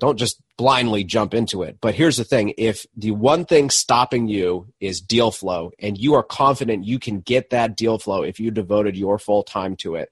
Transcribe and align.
Don't 0.00 0.18
just 0.18 0.40
blindly 0.56 1.04
jump 1.04 1.32
into 1.34 1.62
it. 1.62 1.76
But 1.80 1.94
here's 1.94 2.16
the 2.16 2.24
thing 2.24 2.54
if 2.58 2.86
the 2.96 3.12
one 3.12 3.44
thing 3.44 3.70
stopping 3.70 4.28
you 4.28 4.66
is 4.80 5.00
deal 5.00 5.30
flow, 5.30 5.70
and 5.78 5.96
you 5.96 6.14
are 6.14 6.22
confident 6.22 6.84
you 6.84 6.98
can 6.98 7.20
get 7.20 7.50
that 7.50 7.76
deal 7.76 7.98
flow 7.98 8.22
if 8.22 8.40
you 8.40 8.50
devoted 8.50 8.96
your 8.96 9.18
full 9.18 9.42
time 9.42 9.76
to 9.76 9.94
it, 9.94 10.10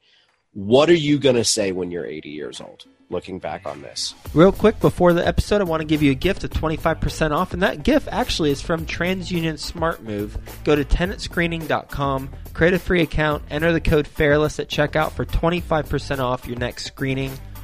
what 0.52 0.88
are 0.88 0.94
you 0.94 1.18
going 1.18 1.36
to 1.36 1.44
say 1.44 1.72
when 1.72 1.90
you're 1.90 2.06
80 2.06 2.30
years 2.30 2.60
old? 2.60 2.84
Looking 3.10 3.38
back 3.38 3.66
on 3.66 3.80
this. 3.80 4.14
Real 4.34 4.52
quick 4.52 4.80
before 4.80 5.14
the 5.14 5.26
episode, 5.26 5.62
I 5.62 5.64
want 5.64 5.80
to 5.80 5.86
give 5.86 6.02
you 6.02 6.10
a 6.10 6.14
gift 6.14 6.44
of 6.44 6.50
25% 6.50 7.30
off, 7.30 7.54
and 7.54 7.62
that 7.62 7.82
gift 7.82 8.06
actually 8.10 8.50
is 8.50 8.60
from 8.60 8.84
TransUnion 8.84 9.58
Smart 9.58 10.02
Move. 10.02 10.36
Go 10.64 10.76
to 10.76 10.84
tenantscreening.com, 10.84 12.30
create 12.52 12.74
a 12.74 12.78
free 12.78 13.00
account, 13.00 13.44
enter 13.50 13.72
the 13.72 13.80
code 13.80 14.06
FAIRLESS 14.06 14.60
at 14.60 14.68
checkout 14.68 15.12
for 15.12 15.24
25% 15.24 16.18
off 16.18 16.46
your 16.46 16.58
next 16.58 16.84
screening 16.84 17.32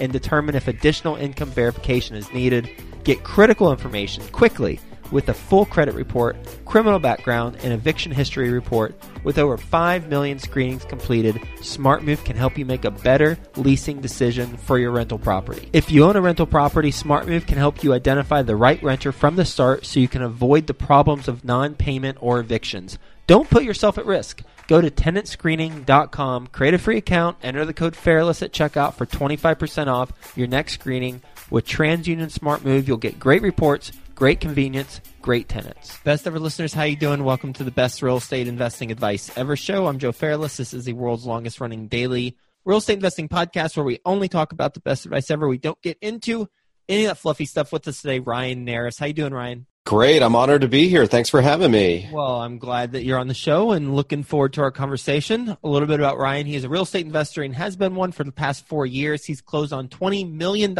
and 0.00 0.12
determine 0.12 0.54
if 0.54 0.68
additional 0.68 1.16
income 1.16 1.50
verification 1.50 2.16
is 2.16 2.32
needed. 2.32 2.68
Get 3.04 3.24
critical 3.24 3.70
information 3.70 4.26
quickly 4.28 4.80
with 5.12 5.28
a 5.28 5.34
full 5.34 5.66
credit 5.66 5.94
report, 5.94 6.36
criminal 6.64 6.98
background, 6.98 7.58
and 7.62 7.72
eviction 7.72 8.10
history 8.10 8.50
report. 8.50 8.98
With 9.22 9.38
over 9.38 9.56
5 9.56 10.08
million 10.08 10.38
screenings 10.40 10.84
completed, 10.84 11.36
SmartMove 11.60 12.24
can 12.24 12.36
help 12.36 12.58
you 12.58 12.64
make 12.64 12.84
a 12.84 12.90
better 12.90 13.38
leasing 13.56 14.00
decision 14.00 14.56
for 14.56 14.78
your 14.78 14.90
rental 14.90 15.18
property. 15.18 15.68
If 15.72 15.92
you 15.92 16.04
own 16.04 16.16
a 16.16 16.20
rental 16.20 16.46
property, 16.46 16.90
SmartMove 16.90 17.46
can 17.46 17.58
help 17.58 17.84
you 17.84 17.92
identify 17.92 18.42
the 18.42 18.56
right 18.56 18.82
renter 18.82 19.12
from 19.12 19.36
the 19.36 19.44
start 19.44 19.86
so 19.86 20.00
you 20.00 20.08
can 20.08 20.22
avoid 20.22 20.66
the 20.66 20.74
problems 20.74 21.28
of 21.28 21.44
non 21.44 21.74
payment 21.74 22.18
or 22.20 22.40
evictions. 22.40 22.98
Don't 23.26 23.48
put 23.48 23.62
yourself 23.62 23.98
at 23.98 24.06
risk. 24.06 24.42
Go 24.66 24.80
to 24.80 24.90
tenantscreening.com, 24.90 26.46
create 26.48 26.74
a 26.74 26.78
free 26.78 26.96
account, 26.96 27.36
enter 27.42 27.64
the 27.64 27.74
code 27.74 27.94
FAIRLESS 27.94 28.42
at 28.42 28.52
checkout 28.52 28.94
for 28.94 29.06
25% 29.06 29.86
off 29.86 30.12
your 30.36 30.46
next 30.46 30.74
screening. 30.74 31.22
With 31.50 31.66
TransUnion 31.66 32.32
SmartMove, 32.32 32.86
you'll 32.86 32.96
get 32.96 33.20
great 33.20 33.42
reports, 33.42 33.92
great 34.22 34.38
convenience, 34.38 35.00
great 35.20 35.48
tenants. 35.48 35.98
Best 36.04 36.28
ever 36.28 36.38
listeners, 36.38 36.72
how 36.72 36.84
you 36.84 36.94
doing? 36.94 37.24
Welcome 37.24 37.52
to 37.54 37.64
the 37.64 37.72
best 37.72 38.02
real 38.02 38.18
estate 38.18 38.46
investing 38.46 38.92
advice 38.92 39.36
ever 39.36 39.56
show. 39.56 39.88
I'm 39.88 39.98
Joe 39.98 40.12
Fairless. 40.12 40.58
This 40.58 40.72
is 40.72 40.84
the 40.84 40.92
world's 40.92 41.26
longest 41.26 41.60
running 41.60 41.88
daily 41.88 42.36
real 42.64 42.78
estate 42.78 42.92
investing 42.92 43.28
podcast 43.28 43.76
where 43.76 43.84
we 43.84 43.98
only 44.04 44.28
talk 44.28 44.52
about 44.52 44.74
the 44.74 44.80
best 44.80 45.06
advice 45.06 45.28
ever. 45.28 45.48
We 45.48 45.58
don't 45.58 45.82
get 45.82 45.98
into 46.00 46.48
any 46.88 47.06
of 47.06 47.08
that 47.08 47.18
fluffy 47.18 47.46
stuff 47.46 47.72
with 47.72 47.88
us 47.88 48.00
today. 48.00 48.20
Ryan 48.20 48.64
Narus. 48.64 48.96
How 48.96 49.06
you 49.06 49.12
doing, 49.12 49.34
Ryan? 49.34 49.66
Great. 49.86 50.22
I'm 50.22 50.36
honored 50.36 50.60
to 50.60 50.68
be 50.68 50.86
here. 50.86 51.06
Thanks 51.06 51.28
for 51.28 51.40
having 51.40 51.72
me. 51.72 52.08
Well, 52.12 52.42
I'm 52.42 52.58
glad 52.58 52.92
that 52.92 53.02
you're 53.02 53.18
on 53.18 53.26
the 53.26 53.34
show 53.34 53.72
and 53.72 53.96
looking 53.96 54.22
forward 54.22 54.52
to 54.52 54.62
our 54.62 54.70
conversation. 54.70 55.56
A 55.64 55.68
little 55.68 55.88
bit 55.88 55.98
about 55.98 56.18
Ryan. 56.18 56.46
He 56.46 56.54
is 56.54 56.62
a 56.62 56.68
real 56.68 56.82
estate 56.82 57.06
investor 57.06 57.42
and 57.42 57.56
has 57.56 57.74
been 57.74 57.96
one 57.96 58.12
for 58.12 58.22
the 58.22 58.30
past 58.30 58.68
four 58.68 58.86
years. 58.86 59.24
He's 59.24 59.40
closed 59.40 59.72
on 59.72 59.88
$20 59.88 60.32
million 60.32 60.76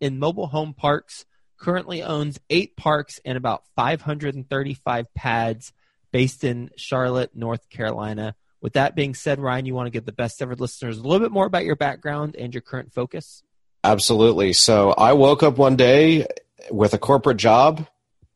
in 0.00 0.18
mobile 0.18 0.46
home 0.46 0.72
parks, 0.72 1.26
currently 1.58 2.02
owns 2.02 2.38
eight 2.50 2.76
parks 2.76 3.20
and 3.24 3.36
about 3.36 3.64
535 3.76 5.14
pads 5.14 5.72
based 6.12 6.44
in 6.44 6.70
Charlotte, 6.76 7.30
North 7.34 7.68
Carolina. 7.70 8.34
With 8.60 8.74
that 8.74 8.94
being 8.94 9.14
said, 9.14 9.38
Ryan, 9.38 9.66
you 9.66 9.74
want 9.74 9.86
to 9.86 9.90
give 9.90 10.06
the 10.06 10.12
best 10.12 10.40
ever 10.40 10.54
listeners 10.54 10.98
a 10.98 11.02
little 11.02 11.24
bit 11.24 11.32
more 11.32 11.46
about 11.46 11.64
your 11.64 11.76
background 11.76 12.36
and 12.36 12.54
your 12.54 12.62
current 12.62 12.92
focus? 12.92 13.42
Absolutely. 13.84 14.52
So 14.52 14.90
I 14.90 15.12
woke 15.12 15.42
up 15.42 15.58
one 15.58 15.76
day 15.76 16.26
with 16.70 16.94
a 16.94 16.98
corporate 16.98 17.36
job 17.36 17.86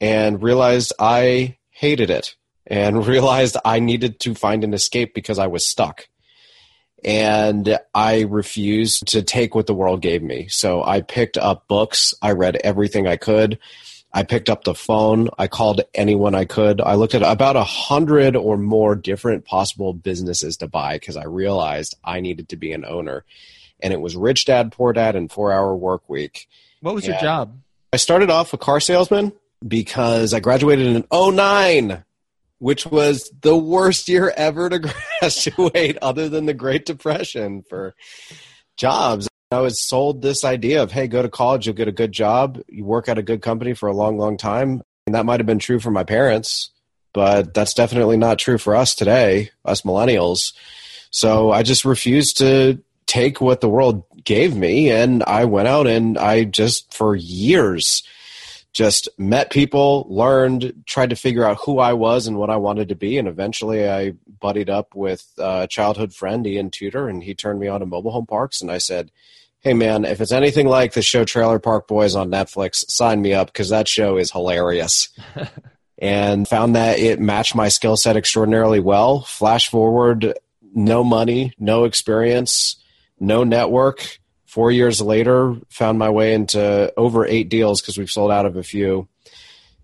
and 0.00 0.42
realized 0.42 0.92
I 0.98 1.56
hated 1.70 2.10
it 2.10 2.36
and 2.66 3.06
realized 3.08 3.56
I 3.64 3.80
needed 3.80 4.20
to 4.20 4.34
find 4.34 4.62
an 4.62 4.74
escape 4.74 5.14
because 5.14 5.38
I 5.38 5.46
was 5.48 5.66
stuck. 5.66 6.08
And 7.04 7.78
I 7.94 8.22
refused 8.22 9.08
to 9.08 9.22
take 9.22 9.54
what 9.54 9.66
the 9.66 9.74
world 9.74 10.02
gave 10.02 10.22
me. 10.22 10.48
So 10.48 10.82
I 10.84 11.00
picked 11.00 11.38
up 11.38 11.66
books. 11.68 12.14
I 12.20 12.32
read 12.32 12.56
everything 12.56 13.06
I 13.06 13.16
could. 13.16 13.58
I 14.12 14.24
picked 14.24 14.50
up 14.50 14.64
the 14.64 14.74
phone. 14.74 15.28
I 15.38 15.46
called 15.46 15.82
anyone 15.94 16.34
I 16.34 16.44
could. 16.44 16.80
I 16.80 16.94
looked 16.94 17.14
at 17.14 17.22
about 17.22 17.56
a 17.56 17.64
hundred 17.64 18.34
or 18.34 18.56
more 18.56 18.96
different 18.96 19.44
possible 19.44 19.92
businesses 19.92 20.56
to 20.58 20.68
buy 20.68 20.96
because 20.96 21.16
I 21.16 21.24
realized 21.24 21.96
I 22.04 22.20
needed 22.20 22.48
to 22.48 22.56
be 22.56 22.72
an 22.72 22.84
owner. 22.84 23.24
And 23.82 23.92
it 23.92 24.00
was 24.00 24.16
Rich 24.16 24.46
Dad, 24.46 24.72
Poor 24.72 24.92
Dad, 24.92 25.14
and 25.16 25.30
Four 25.30 25.52
Hour 25.52 25.76
Work 25.76 26.08
Week. 26.08 26.48
What 26.80 26.94
was 26.94 27.04
and 27.04 27.14
your 27.14 27.20
job? 27.20 27.56
I 27.92 27.96
started 27.96 28.30
off 28.30 28.52
a 28.52 28.58
car 28.58 28.80
salesman 28.80 29.32
because 29.66 30.34
I 30.34 30.40
graduated 30.40 30.86
in 30.86 31.04
09, 31.12 32.04
which 32.60 32.86
was 32.86 33.32
the 33.40 33.56
worst 33.56 34.08
year 34.08 34.32
ever 34.36 34.68
to 34.68 34.78
graduate 35.20 35.98
other 36.00 36.28
than 36.28 36.46
the 36.46 36.54
Great 36.54 36.86
Depression 36.86 37.64
for 37.68 37.94
jobs. 38.76 39.28
I 39.50 39.60
was 39.60 39.82
sold 39.82 40.22
this 40.22 40.44
idea 40.44 40.82
of, 40.82 40.92
hey, 40.92 41.08
go 41.08 41.22
to 41.22 41.28
college, 41.28 41.66
you'll 41.66 41.74
get 41.74 41.88
a 41.88 41.92
good 41.92 42.12
job, 42.12 42.60
you 42.68 42.84
work 42.84 43.08
at 43.08 43.18
a 43.18 43.22
good 43.22 43.42
company 43.42 43.74
for 43.74 43.88
a 43.88 43.94
long, 43.94 44.16
long 44.16 44.36
time. 44.36 44.82
And 45.06 45.14
that 45.16 45.24
might 45.24 45.40
have 45.40 45.46
been 45.46 45.58
true 45.58 45.80
for 45.80 45.90
my 45.90 46.04
parents, 46.04 46.70
but 47.12 47.52
that's 47.54 47.74
definitely 47.74 48.16
not 48.16 48.38
true 48.38 48.58
for 48.58 48.76
us 48.76 48.94
today, 48.94 49.50
us 49.64 49.80
millennials. 49.80 50.52
So 51.10 51.50
I 51.50 51.64
just 51.64 51.84
refused 51.84 52.38
to 52.38 52.80
take 53.06 53.40
what 53.40 53.60
the 53.60 53.68
world 53.68 54.04
gave 54.22 54.54
me. 54.54 54.90
And 54.90 55.24
I 55.24 55.46
went 55.46 55.66
out 55.66 55.88
and 55.88 56.16
I 56.16 56.44
just, 56.44 56.94
for 56.94 57.16
years, 57.16 58.04
just 58.72 59.08
met 59.18 59.50
people, 59.50 60.06
learned, 60.08 60.84
tried 60.86 61.10
to 61.10 61.16
figure 61.16 61.44
out 61.44 61.58
who 61.64 61.78
I 61.78 61.92
was 61.92 62.26
and 62.26 62.36
what 62.36 62.50
I 62.50 62.56
wanted 62.56 62.88
to 62.90 62.94
be. 62.94 63.18
And 63.18 63.26
eventually 63.26 63.88
I 63.88 64.12
buddied 64.40 64.70
up 64.70 64.94
with 64.94 65.26
a 65.38 65.66
childhood 65.68 66.14
friend, 66.14 66.46
Ian 66.46 66.70
Tudor, 66.70 67.08
and 67.08 67.22
he 67.22 67.34
turned 67.34 67.58
me 67.58 67.68
on 67.68 67.80
to 67.80 67.86
mobile 67.86 68.12
home 68.12 68.26
parks. 68.26 68.60
And 68.60 68.70
I 68.70 68.78
said, 68.78 69.10
Hey 69.58 69.74
man, 69.74 70.04
if 70.04 70.20
it's 70.20 70.32
anything 70.32 70.66
like 70.66 70.94
the 70.94 71.02
show 71.02 71.24
Trailer 71.24 71.58
Park 71.58 71.86
Boys 71.86 72.14
on 72.14 72.30
Netflix, 72.30 72.84
sign 72.88 73.20
me 73.20 73.34
up 73.34 73.48
because 73.48 73.68
that 73.68 73.88
show 73.88 74.16
is 74.16 74.30
hilarious. 74.30 75.10
and 75.98 76.48
found 76.48 76.76
that 76.76 76.98
it 76.98 77.20
matched 77.20 77.54
my 77.54 77.68
skill 77.68 77.96
set 77.96 78.16
extraordinarily 78.16 78.80
well. 78.80 79.20
Flash 79.22 79.68
forward, 79.68 80.32
no 80.74 81.04
money, 81.04 81.52
no 81.58 81.84
experience, 81.84 82.76
no 83.18 83.44
network 83.44 84.19
Four 84.50 84.72
years 84.72 85.00
later, 85.00 85.54
found 85.68 86.00
my 86.00 86.10
way 86.10 86.34
into 86.34 86.92
over 86.96 87.24
eight 87.24 87.48
deals 87.48 87.80
because 87.80 87.96
we've 87.96 88.10
sold 88.10 88.32
out 88.32 88.46
of 88.46 88.56
a 88.56 88.64
few. 88.64 89.06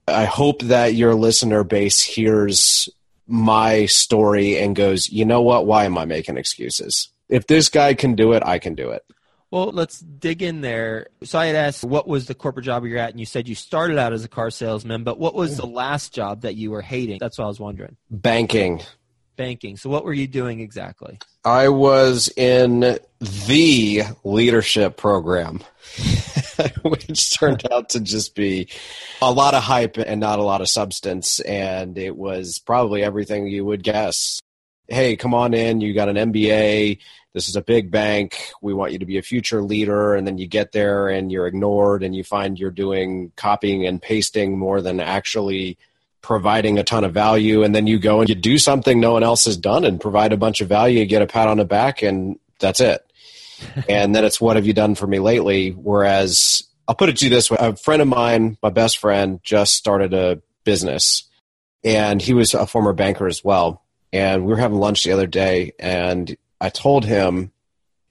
I 0.08 0.25
hope 0.25 0.61
that 0.62 0.94
your 0.94 1.14
listener 1.14 1.62
base 1.62 2.02
hears 2.02 2.88
my 3.29 3.87
story 3.87 4.58
and 4.58 4.75
goes, 4.75 5.08
you 5.08 5.25
know 5.25 5.41
what? 5.41 5.67
Why 5.67 5.85
am 5.85 5.96
I 5.96 6.05
making 6.05 6.37
excuses? 6.37 7.11
If 7.29 7.46
this 7.46 7.69
guy 7.69 7.94
can 7.94 8.17
do 8.17 8.32
it, 8.32 8.43
I 8.44 8.58
can 8.58 8.75
do 8.75 8.91
it. 8.91 9.05
Well, 9.52 9.70
let's 9.70 10.00
dig 10.00 10.43
in 10.43 10.62
there. 10.62 11.11
So 11.23 11.38
I 11.38 11.46
had 11.46 11.55
asked, 11.55 11.85
what 11.85 12.08
was 12.08 12.26
the 12.26 12.35
corporate 12.35 12.67
job 12.67 12.85
you're 12.85 12.99
at? 12.99 13.11
And 13.11 13.20
you 13.20 13.26
said 13.26 13.46
you 13.46 13.55
started 13.55 13.99
out 13.99 14.12
as 14.12 14.25
a 14.25 14.29
car 14.29 14.50
salesman, 14.50 15.05
but 15.05 15.17
what 15.17 15.37
was 15.37 15.56
the 15.56 15.67
last 15.67 16.12
job 16.12 16.41
that 16.41 16.56
you 16.56 16.73
were 16.73 16.82
hating? 16.82 17.19
That's 17.20 17.38
what 17.38 17.44
I 17.44 17.49
was 17.49 17.61
wondering. 17.61 17.96
Banking 18.11 18.82
banking. 19.37 19.76
So, 19.76 19.88
what 19.91 20.05
were 20.05 20.12
you 20.12 20.26
doing 20.26 20.61
exactly? 20.61 21.19
I 21.46 21.69
was 21.69 22.28
in 22.37 22.81
the 23.20 24.16
leadership 24.25 24.96
program, 24.96 25.60
which 26.82 27.38
turned 27.38 27.62
out 27.70 27.90
to 27.90 28.00
just 28.00 28.34
be 28.34 28.69
a 29.22 29.31
lot 29.31 29.54
of 29.54 29.62
hype 29.62 29.96
and 29.96 30.19
not 30.19 30.40
a 30.40 30.43
lot 30.43 30.60
of 30.60 30.69
substance. 30.69 31.38
And 31.38 31.96
it 31.98 32.16
was 32.16 32.58
probably 32.58 33.04
everything 33.04 33.46
you 33.46 33.64
would 33.64 33.84
guess 33.84 34.40
hey, 34.88 35.16
come 35.16 35.34
on 35.34 35.54
in. 35.54 35.81
You 35.81 35.94
got 35.94 36.08
an 36.08 36.32
MBA. 36.32 36.98
This 37.32 37.48
is 37.48 37.56
a 37.56 37.62
big 37.62 37.90
bank. 37.90 38.52
We 38.62 38.72
want 38.72 38.93
you 38.93 38.98
to 39.00 39.06
be 39.06 39.19
a 39.19 39.22
future 39.22 39.62
leader. 39.62 40.14
And 40.14 40.26
then 40.26 40.38
you 40.38 40.46
get 40.46 40.72
there 40.72 41.08
and 41.08 41.31
you're 41.31 41.46
ignored 41.46 42.02
and 42.02 42.14
you 42.14 42.25
find 42.25 42.58
you're 42.58 42.70
doing 42.70 43.32
copying 43.37 43.87
and 43.87 44.00
pasting 44.00 44.58
more 44.58 44.81
than 44.81 45.00
actually 45.00 45.76
providing 46.23 46.79
a 46.79 46.85
ton 46.85 47.05
of 47.05 47.13
value. 47.13 47.63
And 47.63 47.75
then 47.75 47.87
you 47.87 47.99
go 47.99 48.21
and 48.21 48.29
you 48.29 48.35
do 48.35 48.59
something 48.59 49.01
no 49.01 49.13
one 49.13 49.23
else 49.23 49.45
has 49.45 49.57
done 49.57 49.85
and 49.85 50.01
provide 50.01 50.33
a 50.33 50.37
bunch 50.37 50.61
of 50.61 50.69
value, 50.69 51.01
you 51.01 51.07
get 51.07 51.23
a 51.23 51.27
pat 51.27 51.49
on 51.49 51.59
the 51.59 51.65
back, 51.65 52.03
and 52.03 52.39
that's 52.59 52.81
it. 52.81 53.03
and 53.89 54.15
then 54.15 54.25
it's 54.25 54.41
what 54.41 54.57
have 54.57 54.67
you 54.67 54.73
done 54.73 54.95
for 54.95 55.07
me 55.07 55.19
lately? 55.19 55.71
Whereas 55.71 56.63
I'll 56.89 56.95
put 56.95 57.09
it 57.09 57.19
to 57.19 57.27
you 57.27 57.31
this 57.31 57.51
way 57.51 57.57
a 57.61 57.77
friend 57.77 58.03
of 58.03 58.09
mine, 58.09 58.59
my 58.63 58.71
best 58.71 58.99
friend, 58.99 59.41
just 59.43 59.75
started 59.75 60.13
a 60.13 60.43
business 60.65 61.25
and 61.85 62.21
he 62.21 62.35
was 62.35 62.53
a 62.53 62.67
former 62.67 62.93
banker 62.93 63.27
as 63.27 63.43
well 63.43 63.85
and 64.13 64.45
we 64.45 64.53
were 64.53 64.59
having 64.59 64.79
lunch 64.79 65.05
the 65.05 65.13
other 65.13 65.27
day 65.27 65.73
and 65.79 66.37
i 66.61 66.69
told 66.69 67.05
him 67.05 67.53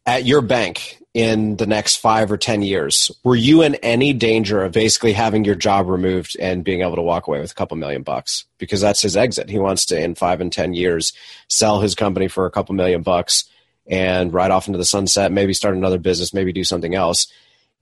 at 0.05 0.25
your 0.25 0.41
bank 0.41 0.97
in 1.15 1.55
the 1.55 1.65
next 1.65 1.95
five 1.95 2.29
or 2.29 2.35
ten 2.35 2.61
years 2.61 3.09
were 3.23 3.37
you 3.37 3.61
in 3.61 3.75
any 3.75 4.11
danger 4.11 4.61
of 4.61 4.73
basically 4.73 5.13
having 5.13 5.45
your 5.45 5.55
job 5.55 5.87
removed 5.87 6.35
and 6.41 6.65
being 6.65 6.81
able 6.81 6.97
to 6.97 7.01
walk 7.01 7.25
away 7.27 7.39
with 7.39 7.51
a 7.51 7.55
couple 7.55 7.77
million 7.77 8.03
bucks 8.03 8.43
because 8.57 8.81
that's 8.81 9.01
his 9.01 9.15
exit 9.15 9.49
he 9.49 9.57
wants 9.57 9.85
to 9.85 9.97
in 9.97 10.13
five 10.13 10.41
and 10.41 10.51
ten 10.51 10.73
years 10.73 11.13
sell 11.47 11.79
his 11.79 11.95
company 11.95 12.27
for 12.27 12.45
a 12.45 12.51
couple 12.51 12.75
million 12.75 13.01
bucks 13.01 13.45
and 13.87 14.33
ride 14.33 14.51
off 14.51 14.67
into 14.67 14.77
the 14.77 14.83
sunset 14.83 15.31
maybe 15.31 15.53
start 15.53 15.73
another 15.73 15.99
business 15.99 16.33
maybe 16.33 16.51
do 16.51 16.65
something 16.65 16.93
else 16.93 17.27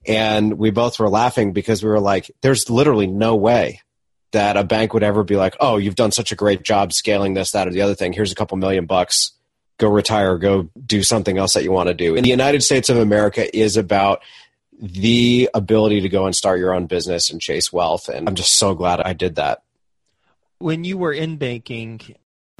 and 0.06 0.59
we 0.59 0.69
both 0.69 1.00
were 1.00 1.09
laughing 1.09 1.53
because 1.53 1.81
we 1.81 1.89
were 1.89 2.00
like 2.00 2.29
there's 2.41 2.69
literally 2.69 3.07
no 3.07 3.36
way 3.36 3.81
that 4.33 4.57
a 4.57 4.63
bank 4.63 4.94
would 4.94 5.03
ever 5.03 5.24
be 5.24 5.36
like, 5.36 5.56
oh, 5.59 5.77
you've 5.77 5.95
done 5.95 6.12
such 6.12 6.31
a 6.31 6.36
great 6.36 6.63
job 6.63 6.91
scaling 6.91 7.36
this, 7.36 7.51
that, 7.51 7.68
or 7.68 7.71
the 7.71 7.81
other 7.81 7.95
thing. 7.95 8.13
Here's 8.13 8.31
a 8.31 8.36
couple 8.36 8.57
million 8.57 8.86
bucks. 8.86 9.31
Go 9.78 9.90
retire, 9.90 10.38
go 10.38 10.70
do 10.86 11.04
something 11.04 11.38
else 11.38 11.54
that 11.54 11.64
you 11.64 11.72
want 11.72 11.88
to 11.88 11.94
do. 11.94 12.16
In 12.16 12.24
the 12.24 12.30
United 12.30 12.62
States 12.64 12.90
of 12.90 12.98
America 12.98 13.56
is 13.56 13.75
about 13.75 14.22
the 14.80 15.50
ability 15.54 16.02
to 16.02 16.10
go 16.10 16.25
and 16.25 16.36
start 16.36 16.60
your 16.60 16.74
own 16.74 16.86
business 16.86 17.30
and 17.30 17.42
chase 17.42 17.72
wealth. 17.72 18.10
And 18.10 18.28
I'm 18.28 18.36
just 18.36 18.54
so 18.54 18.75
glad 18.75 19.02
I 19.02 19.14
did 19.14 19.36
that. 19.36 19.64
When 20.60 20.84
you 20.84 20.98
were 20.98 21.14
in 21.14 21.38
banking, 21.38 22.00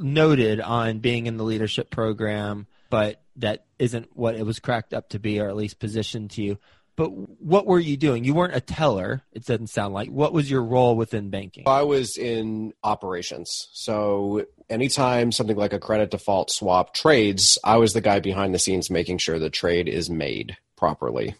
noted 0.00 0.60
on 0.60 0.98
being 0.98 1.26
in 1.26 1.36
the 1.36 1.44
leadership 1.44 1.90
program, 1.90 2.66
but 2.90 3.22
that 3.36 3.64
isn't 3.78 4.10
what 4.14 4.34
it 4.34 4.44
was 4.44 4.58
cracked 4.58 4.92
up 4.92 5.08
to 5.10 5.18
be, 5.18 5.40
or 5.40 5.48
at 5.48 5.56
least 5.56 5.78
positioned 5.78 6.30
to 6.32 6.42
you. 6.42 6.58
But 6.96 7.08
what 7.08 7.66
were 7.66 7.80
you 7.80 7.96
doing? 7.96 8.22
You 8.22 8.34
weren't 8.34 8.54
a 8.54 8.60
teller, 8.60 9.22
it 9.32 9.44
doesn't 9.44 9.66
sound 9.68 9.94
like. 9.94 10.08
What 10.08 10.32
was 10.32 10.48
your 10.48 10.62
role 10.62 10.94
within 10.94 11.28
banking? 11.28 11.64
I 11.66 11.82
was 11.82 12.16
in 12.16 12.72
operations. 12.84 13.68
So 13.72 14.46
anytime 14.68 15.32
something 15.32 15.56
like 15.56 15.72
a 15.72 15.78
credit 15.78 16.10
default 16.10 16.50
swap 16.50 16.94
trades, 16.94 17.58
I 17.64 17.76
was 17.76 17.92
the 17.92 18.00
guy 18.00 18.20
behind 18.20 18.54
the 18.54 18.58
scenes 18.58 18.90
making 18.90 19.18
sure 19.18 19.38
the 19.38 19.50
trade 19.50 19.88
is 19.88 20.10
made 20.10 20.56
properly. 20.76 21.34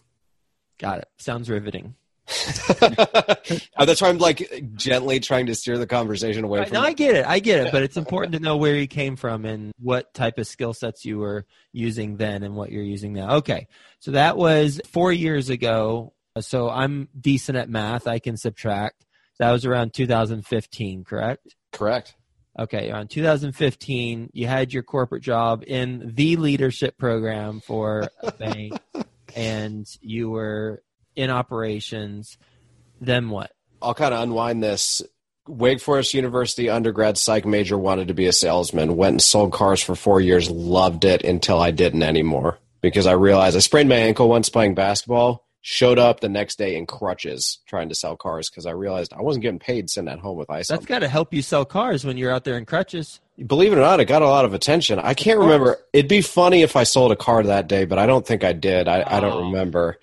Got 0.77 0.99
it. 0.99 1.07
Sounds 1.17 1.49
riveting. 1.49 1.95
That's 2.79 4.01
why 4.01 4.09
I'm 4.09 4.17
like 4.17 4.63
gently 4.75 5.19
trying 5.19 5.45
to 5.45 5.55
steer 5.55 5.77
the 5.77 5.85
conversation 5.85 6.43
away 6.43 6.59
right, 6.59 6.67
from. 6.67 6.75
No, 6.75 6.81
I 6.81 6.93
get 6.93 7.15
it. 7.15 7.25
I 7.25 7.39
get 7.39 7.67
it. 7.67 7.71
But 7.71 7.83
it's 7.83 7.97
important 7.97 8.33
to 8.33 8.39
know 8.39 8.57
where 8.57 8.75
you 8.75 8.87
came 8.87 9.15
from 9.15 9.45
and 9.45 9.71
what 9.79 10.13
type 10.13 10.39
of 10.39 10.47
skill 10.47 10.73
sets 10.73 11.05
you 11.05 11.19
were 11.19 11.45
using 11.71 12.17
then 12.17 12.41
and 12.41 12.55
what 12.55 12.71
you're 12.71 12.83
using 12.83 13.13
now. 13.13 13.35
Okay, 13.35 13.67
so 13.99 14.11
that 14.11 14.37
was 14.37 14.81
four 14.87 15.11
years 15.11 15.49
ago. 15.49 16.13
So 16.39 16.69
I'm 16.69 17.09
decent 17.19 17.57
at 17.57 17.69
math. 17.69 18.07
I 18.07 18.19
can 18.19 18.37
subtract. 18.37 19.05
That 19.37 19.51
was 19.51 19.65
around 19.65 19.93
2015, 19.93 21.03
correct? 21.03 21.55
Correct. 21.71 22.15
Okay, 22.57 22.89
on 22.89 23.07
2015, 23.07 24.29
you 24.33 24.47
had 24.47 24.71
your 24.71 24.83
corporate 24.83 25.23
job 25.23 25.63
in 25.67 26.13
the 26.15 26.37
leadership 26.37 26.97
program 26.97 27.59
for 27.59 28.09
a 28.23 28.31
bank, 28.31 28.73
and 29.35 29.85
you 30.01 30.29
were 30.29 30.81
in 31.15 31.29
operations. 31.29 32.37
Then 33.01 33.29
what? 33.29 33.51
I'll 33.81 33.93
kind 33.93 34.13
of 34.13 34.21
unwind 34.21 34.63
this. 34.63 35.01
Wake 35.47 35.81
Forest 35.81 36.13
University 36.13 36.69
undergrad 36.69 37.17
psych 37.17 37.45
major 37.45 37.77
wanted 37.77 38.07
to 38.07 38.13
be 38.13 38.25
a 38.27 38.33
salesman. 38.33 38.95
Went 38.95 39.13
and 39.13 39.21
sold 39.21 39.51
cars 39.51 39.81
for 39.81 39.95
four 39.95 40.21
years. 40.21 40.49
Loved 40.49 41.05
it 41.05 41.23
until 41.23 41.59
I 41.59 41.71
didn't 41.71 42.03
anymore 42.03 42.57
because 42.81 43.05
I 43.05 43.11
realized 43.11 43.55
I 43.55 43.59
sprained 43.59 43.89
my 43.89 43.95
ankle 43.95 44.29
once 44.29 44.49
playing 44.49 44.75
basketball. 44.75 45.44
Showed 45.67 45.97
up 45.97 46.19
the 46.19 46.29
next 46.29 46.59
day 46.59 46.75
in 46.75 46.85
crutches 46.85 47.57
trying 47.65 47.89
to 47.89 47.95
sell 47.95 48.15
cars 48.15 48.51
because 48.51 48.67
I 48.67 48.71
realized 48.73 49.13
I 49.13 49.23
wasn't 49.23 49.41
getting 49.41 49.57
paid 49.57 49.89
sitting 49.89 50.07
at 50.07 50.19
home 50.19 50.37
with 50.37 50.47
ice. 50.47 50.67
That's 50.67 50.85
got 50.85 50.99
to 50.99 51.07
help 51.07 51.33
you 51.33 51.41
sell 51.41 51.65
cars 51.65 52.05
when 52.05 52.17
you're 52.17 52.31
out 52.31 52.43
there 52.43 52.55
in 52.55 52.65
crutches. 52.65 53.19
Believe 53.47 53.73
it 53.73 53.77
or 53.77 53.81
not, 53.81 53.99
it 53.99 54.05
got 54.05 54.21
a 54.21 54.27
lot 54.27 54.45
of 54.45 54.53
attention. 54.53 54.99
I 54.99 55.15
can't 55.15 55.39
remember. 55.39 55.79
It'd 55.91 56.07
be 56.07 56.21
funny 56.21 56.61
if 56.61 56.75
I 56.75 56.83
sold 56.83 57.11
a 57.11 57.15
car 57.15 57.41
that 57.41 57.67
day, 57.67 57.85
but 57.85 57.97
I 57.97 58.05
don't 58.05 58.23
think 58.23 58.43
I 58.43 58.53
did. 58.53 58.87
I, 58.87 59.03
I 59.07 59.19
don't 59.19 59.47
remember. 59.47 59.97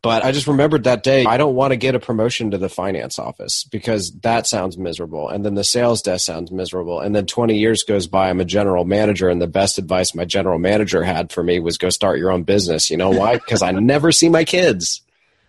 But 0.00 0.24
I 0.24 0.30
just 0.30 0.46
remembered 0.46 0.84
that 0.84 1.02
day, 1.02 1.24
I 1.24 1.38
don't 1.38 1.56
want 1.56 1.72
to 1.72 1.76
get 1.76 1.96
a 1.96 2.00
promotion 2.00 2.52
to 2.52 2.58
the 2.58 2.68
finance 2.68 3.18
office 3.18 3.64
because 3.64 4.12
that 4.20 4.46
sounds 4.46 4.78
miserable. 4.78 5.28
And 5.28 5.44
then 5.44 5.54
the 5.54 5.64
sales 5.64 6.02
desk 6.02 6.24
sounds 6.24 6.52
miserable. 6.52 7.00
And 7.00 7.16
then 7.16 7.26
20 7.26 7.58
years 7.58 7.82
goes 7.82 8.06
by, 8.06 8.30
I'm 8.30 8.40
a 8.40 8.44
general 8.44 8.84
manager. 8.84 9.28
And 9.28 9.42
the 9.42 9.48
best 9.48 9.76
advice 9.76 10.14
my 10.14 10.24
general 10.24 10.60
manager 10.60 11.02
had 11.02 11.32
for 11.32 11.42
me 11.42 11.58
was 11.58 11.78
go 11.78 11.90
start 11.90 12.18
your 12.18 12.30
own 12.30 12.44
business. 12.44 12.90
You 12.90 12.96
know 12.96 13.10
why? 13.10 13.34
Because 13.34 13.60
I 13.60 13.72
never 13.72 14.12
see 14.12 14.28
my 14.28 14.44
kids. 14.44 15.02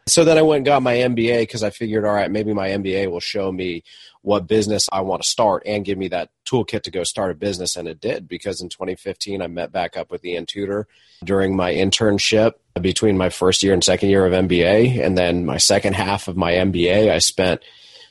So 0.07 0.25
then 0.25 0.39
I 0.39 0.41
went 0.41 0.59
and 0.59 0.65
got 0.65 0.81
my 0.81 0.95
MBA 0.95 1.41
because 1.41 1.61
I 1.61 1.69
figured, 1.69 2.03
all 2.03 2.13
right, 2.13 2.31
maybe 2.31 2.51
my 2.51 2.69
MBA 2.69 3.11
will 3.11 3.19
show 3.19 3.51
me 3.51 3.83
what 4.21 4.47
business 4.47 4.87
I 4.91 5.01
want 5.01 5.21
to 5.21 5.27
start 5.27 5.63
and 5.65 5.85
give 5.85 5.97
me 5.97 6.09
that 6.09 6.29
toolkit 6.45 6.83
to 6.83 6.91
go 6.91 7.03
start 7.03 7.31
a 7.31 7.35
business. 7.35 7.75
And 7.75 7.87
it 7.87 8.01
did 8.01 8.27
because 8.27 8.61
in 8.61 8.69
2015, 8.69 9.41
I 9.41 9.47
met 9.47 9.71
back 9.71 9.95
up 9.95 10.11
with 10.11 10.25
Ian 10.25 10.45
Tudor 10.45 10.87
during 11.23 11.55
my 11.55 11.73
internship 11.73 12.53
between 12.79 13.17
my 13.17 13.29
first 13.29 13.63
year 13.63 13.73
and 13.73 13.83
second 13.83 14.09
year 14.09 14.25
of 14.25 14.33
MBA. 14.33 15.03
And 15.03 15.17
then 15.17 15.45
my 15.45 15.57
second 15.57 15.93
half 15.93 16.27
of 16.27 16.35
my 16.35 16.53
MBA, 16.53 17.11
I 17.11 17.19
spent 17.19 17.61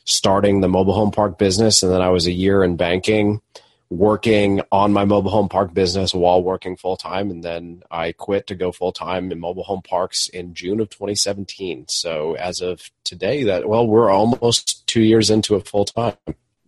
starting 0.05 0.61
the 0.61 0.69
mobile 0.69 0.95
home 0.95 1.11
park 1.11 1.39
business. 1.39 1.83
And 1.83 1.93
then 1.93 2.01
I 2.01 2.09
was 2.09 2.27
a 2.27 2.33
year 2.33 2.65
in 2.65 2.77
banking 2.77 3.43
working 3.90 4.61
on 4.70 4.93
my 4.93 5.05
mobile 5.05 5.31
home 5.31 5.49
park 5.49 5.73
business 5.73 6.12
while 6.14 6.43
working 6.43 6.76
full 6.76 6.96
time. 6.96 7.31
And 7.31 7.43
then 7.43 7.82
I 7.90 8.12
quit 8.12 8.46
to 8.49 8.55
go 8.55 8.70
full 8.70 8.93
time 8.93 9.32
in 9.32 9.40
mobile 9.40 9.64
home 9.64 9.82
parks 9.82 10.29
in 10.29 10.55
June 10.55 10.81
of 10.81 10.90
2017. 10.90 11.87
So 11.88 12.35
as 12.35 12.61
of 12.61 12.90
today, 13.05 13.44
that, 13.44 13.69
well, 13.69 13.87
we're 13.87 14.11
almost 14.11 14.87
two 14.87 15.00
years 15.00 15.31
into 15.31 15.56
it 15.56 15.67
full 15.67 15.87
time. 15.87 16.17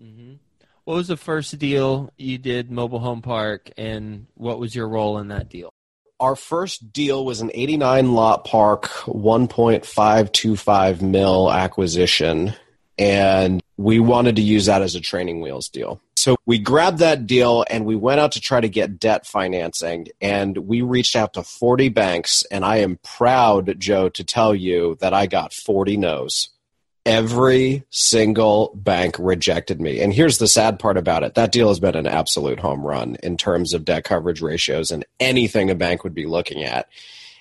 Mm-hmm. 0.03 0.35
What 0.85 0.95
was 0.95 1.09
the 1.09 1.17
first 1.17 1.59
deal 1.59 2.11
you 2.17 2.39
did 2.39 2.71
mobile 2.71 3.01
home 3.01 3.23
park 3.23 3.71
and 3.77 4.27
what 4.35 4.59
was 4.59 4.75
your 4.75 4.89
role 4.89 5.19
in 5.19 5.29
that 5.29 5.49
deal? 5.51 5.73
Our 6.19 6.37
first 6.37 6.93
deal 6.93 7.25
was 7.25 7.41
an 7.41 7.51
89 7.55 8.13
lot 8.13 8.45
park, 8.45 8.89
1.525 9.07 11.01
mil 11.01 11.51
acquisition. 11.51 12.55
And 12.99 13.63
we 13.79 13.99
wanted 14.01 14.37
to 14.37 14.43
use 14.43 14.67
that 14.67 14.83
as 14.83 14.95
a 14.95 15.01
training 15.01 15.41
wheels 15.41 15.71
deal. 15.71 16.03
So 16.21 16.37
we 16.45 16.59
grabbed 16.59 16.99
that 16.99 17.27
deal 17.27 17.65
and 17.71 17.87
we 17.87 17.97
went 17.97 18.21
out 18.21 18.33
to 18.33 18.43
try 18.43 18.61
to 18.61 18.69
get 18.69 19.01
debt 19.01 19.25
financing. 19.27 20.09
And 20.21 20.55
we 20.59 20.83
reached 20.83 21.17
out 21.17 21.33
to 21.33 21.43
40 21.43 21.89
banks. 21.89 22.45
And 22.51 22.63
I 22.63 22.77
am 22.79 22.99
proud, 23.03 23.81
Joe, 23.81 24.11
to 24.11 24.23
tell 24.23 24.55
you 24.55 24.99
that 25.01 25.15
I 25.15 25.25
got 25.25 25.55
40 25.55 25.97
no's. 25.97 26.51
Every 27.07 27.85
single 27.89 28.71
bank 28.75 29.17
rejected 29.19 29.81
me. 29.81 30.03
And 30.03 30.13
here's 30.13 30.37
the 30.37 30.47
sad 30.47 30.79
part 30.79 30.99
about 30.99 31.23
it 31.23 31.37
that 31.37 31.53
deal 31.53 31.69
has 31.69 31.81
been 31.81 31.97
an 31.97 32.07
absolute 32.07 32.61
home 32.61 32.87
run 32.87 33.17
in 33.23 33.39
terms 33.39 33.73
of 33.73 33.87
debt 33.87 34.05
coverage 34.05 34.43
ratios 34.43 34.91
and 34.91 35.07
anything 35.19 35.71
a 35.71 35.75
bank 35.75 36.05
would 36.05 36.15
be 36.15 36.27
looking 36.27 36.63
at. 36.63 36.87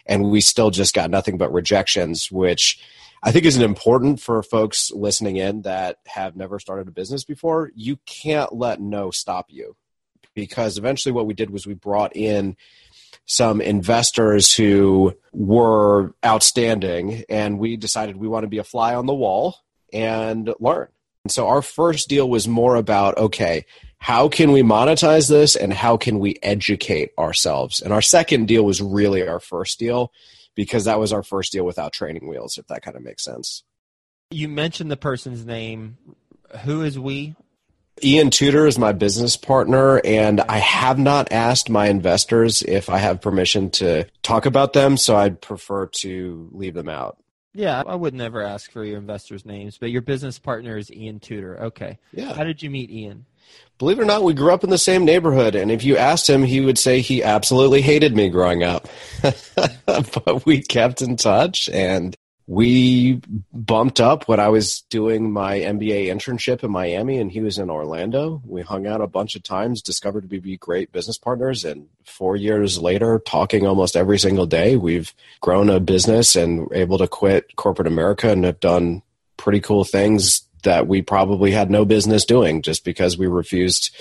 And 0.06 0.32
we 0.32 0.40
still 0.40 0.72
just 0.72 0.96
got 0.96 1.12
nothing 1.12 1.38
but 1.38 1.52
rejections, 1.52 2.32
which 2.32 2.80
I 3.22 3.32
think 3.32 3.46
is 3.46 3.58
important 3.58 4.22
for 4.22 4.42
folks 4.44 4.92
listening 4.92 5.38
in 5.38 5.64
that 5.64 5.98
have 6.08 6.36
never 6.36 6.60
started 6.60 6.88
a 6.88 6.92
business 6.92 7.24
before. 7.24 7.72
You 7.76 7.98
can't 8.06 8.54
let 8.54 8.80
no 8.80 9.12
stop 9.12 9.48
you 9.50 9.76
because 10.34 10.78
eventually 10.78 11.12
what 11.12 11.26
we 11.26 11.34
did 11.34 11.50
was 11.50 11.68
we 11.68 11.74
brought 11.74 12.16
in 12.16 12.56
some 13.26 13.62
investors 13.62 14.54
who 14.54 15.16
were 15.34 16.14
outstanding 16.26 17.24
and 17.30 17.60
we 17.60 17.76
decided 17.76 18.16
we 18.16 18.28
want 18.28 18.44
to 18.44 18.50
be 18.50 18.58
a 18.58 18.64
fly 18.64 18.96
on 18.96 19.06
the 19.06 19.14
wall 19.14 19.58
and 19.92 20.54
learn. 20.60 20.88
And 21.26 21.32
so 21.32 21.48
our 21.48 21.62
first 21.62 22.08
deal 22.08 22.30
was 22.30 22.48
more 22.48 22.76
about 22.76 23.18
okay, 23.18 23.66
how 23.98 24.30
can 24.30 24.54
we 24.54 24.62
monetize 24.62 25.30
this 25.30 25.58
and 25.58 25.74
how 25.74 25.98
can 25.98 26.20
we 26.20 26.38
educate 26.42 27.12
ourselves? 27.18 27.82
And 27.82 27.92
our 27.92 28.02
second 28.02 28.48
deal 28.48 28.64
was 28.64 28.82
really 28.82 29.28
our 29.28 29.42
first 29.42 29.78
deal 29.78 30.14
because 30.56 30.86
that 30.86 31.00
was 31.00 31.14
our 31.14 31.24
first 31.24 31.52
deal 31.52 31.66
without 31.66 31.94
training 31.94 32.28
wheels, 32.28 32.58
if 32.58 32.68
that 32.68 32.82
kind 32.82 32.98
of 32.98 33.04
makes 33.04 33.24
sense. 33.24 33.64
You 34.32 34.48
mentioned 34.48 34.92
the 34.92 34.98
person's 34.98 35.46
name. 35.46 35.98
Who 36.64 36.84
is 36.84 37.00
we? 37.00 37.36
Ian 38.04 38.30
Tudor 38.30 38.66
is 38.66 38.78
my 38.78 38.92
business 38.92 39.36
partner, 39.36 40.00
and 40.06 40.42
I 40.42 40.58
have 40.58 40.98
not 40.98 41.32
asked 41.32 41.70
my 41.70 41.88
investors 41.88 42.62
if 42.62 42.90
I 42.90 42.98
have 42.98 43.22
permission 43.22 43.70
to 43.72 44.06
talk 44.24 44.46
about 44.46 44.74
them, 44.74 44.98
so 44.98 45.18
I'd 45.18 45.42
prefer 45.42 45.88
to 46.02 46.50
leave 46.52 46.74
them 46.74 46.90
out. 46.90 47.18
Yeah, 47.54 47.84
I 47.86 47.96
would 47.96 48.14
never 48.14 48.42
ask 48.42 48.72
for 48.72 48.86
your 48.86 48.98
investors' 48.98 49.46
names, 49.46 49.78
but 49.78 49.90
your 49.90 50.02
business 50.02 50.40
partner 50.40 50.78
is 50.78 50.92
Ian 50.92 51.20
Tudor. 51.20 51.64
Okay. 51.64 51.98
Yeah. 52.14 52.34
How 52.34 52.44
did 52.44 52.62
you 52.62 52.70
meet 52.70 52.92
Ian? 52.92 53.26
Believe 53.80 54.00
it 54.00 54.02
or 54.02 54.06
not, 54.06 54.24
we 54.24 54.34
grew 54.34 54.54
up 54.54 54.66
in 54.66 54.70
the 54.70 54.78
same 54.78 55.06
neighborhood, 55.06 55.56
and 55.56 55.72
if 55.72 55.86
you 55.86 55.96
asked 55.96 56.30
him, 56.30 56.44
he 56.44 56.60
would 56.60 56.78
say 56.78 57.00
he 57.00 57.24
absolutely 57.24 57.82
hated 57.82 58.14
me 58.14 58.28
growing 58.28 58.62
up. 58.62 58.90
but 59.86 60.46
we 60.46 60.62
kept 60.62 61.02
in 61.02 61.16
touch, 61.16 61.70
and 61.70 62.14
we 62.46 63.22
bumped 63.54 64.02
up 64.02 64.28
when 64.28 64.42
I 64.42 64.50
was 64.50 64.82
doing 64.90 65.32
my 65.32 65.60
MBA 65.60 66.08
internship 66.08 66.62
in 66.62 66.72
Miami, 66.72 67.20
and 67.20 67.32
he 67.32 67.40
was 67.40 67.58
in 67.58 67.70
Orlando. 67.70 68.42
We 68.44 68.64
hung 68.64 68.86
out 68.86 69.00
a 69.00 69.08
bunch 69.08 69.36
of 69.38 69.44
times, 69.44 69.82
discovered 69.82 70.30
we'd 70.30 70.44
be 70.44 70.58
great 70.58 70.92
business 70.92 71.18
partners, 71.18 71.64
and 71.64 71.88
four 72.04 72.36
years 72.36 72.80
later, 72.80 73.22
talking 73.26 73.66
almost 73.66 73.96
every 73.96 74.20
single 74.20 74.46
day, 74.46 74.76
we've 74.76 75.14
grown 75.40 75.70
a 75.70 75.80
business 75.80 76.36
and 76.36 76.68
able 76.74 76.98
to 76.98 77.08
quit 77.08 77.56
corporate 77.56 77.88
America 77.88 78.30
and 78.30 78.44
have 78.44 78.60
done 78.60 79.04
pretty 79.38 79.62
cool 79.62 79.86
things 79.86 80.49
that 80.64 80.88
we 80.88 81.02
probably 81.02 81.52
had 81.52 81.70
no 81.70 81.86
business 81.86 82.26
doing 82.26 82.62
just 82.62 82.84
because 82.84 83.18
we 83.18 83.28
refused 83.28 83.96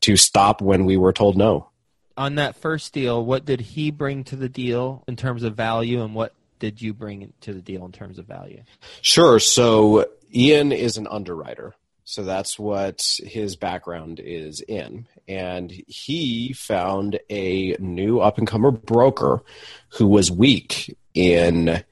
to 0.00 0.16
stop 0.16 0.60
when 0.60 0.84
we 0.84 0.96
were 0.96 1.12
told 1.12 1.36
no. 1.36 1.68
On 2.16 2.36
that 2.36 2.56
first 2.56 2.92
deal, 2.92 3.24
what 3.24 3.44
did 3.44 3.60
he 3.60 3.90
bring 3.90 4.24
to 4.24 4.36
the 4.36 4.48
deal 4.48 5.02
in 5.08 5.16
terms 5.16 5.42
of 5.42 5.56
value, 5.56 6.02
and 6.02 6.14
what 6.14 6.32
did 6.58 6.80
you 6.80 6.94
bring 6.94 7.32
to 7.40 7.52
the 7.52 7.60
deal 7.60 7.84
in 7.84 7.92
terms 7.92 8.18
of 8.18 8.26
value? 8.26 8.62
Sure. 9.02 9.38
So 9.38 10.06
Ian 10.32 10.72
is 10.72 10.96
an 10.96 11.06
underwriter. 11.08 11.74
So 12.04 12.22
that's 12.22 12.58
what 12.58 13.02
his 13.22 13.56
background 13.56 14.20
is 14.22 14.60
in. 14.60 15.06
And 15.26 15.72
he 15.88 16.52
found 16.52 17.18
a 17.30 17.76
new 17.78 18.20
up 18.20 18.38
and 18.38 18.46
comer 18.46 18.70
broker 18.70 19.42
who 19.88 20.06
was 20.06 20.30
weak 20.30 20.96
in 21.14 21.82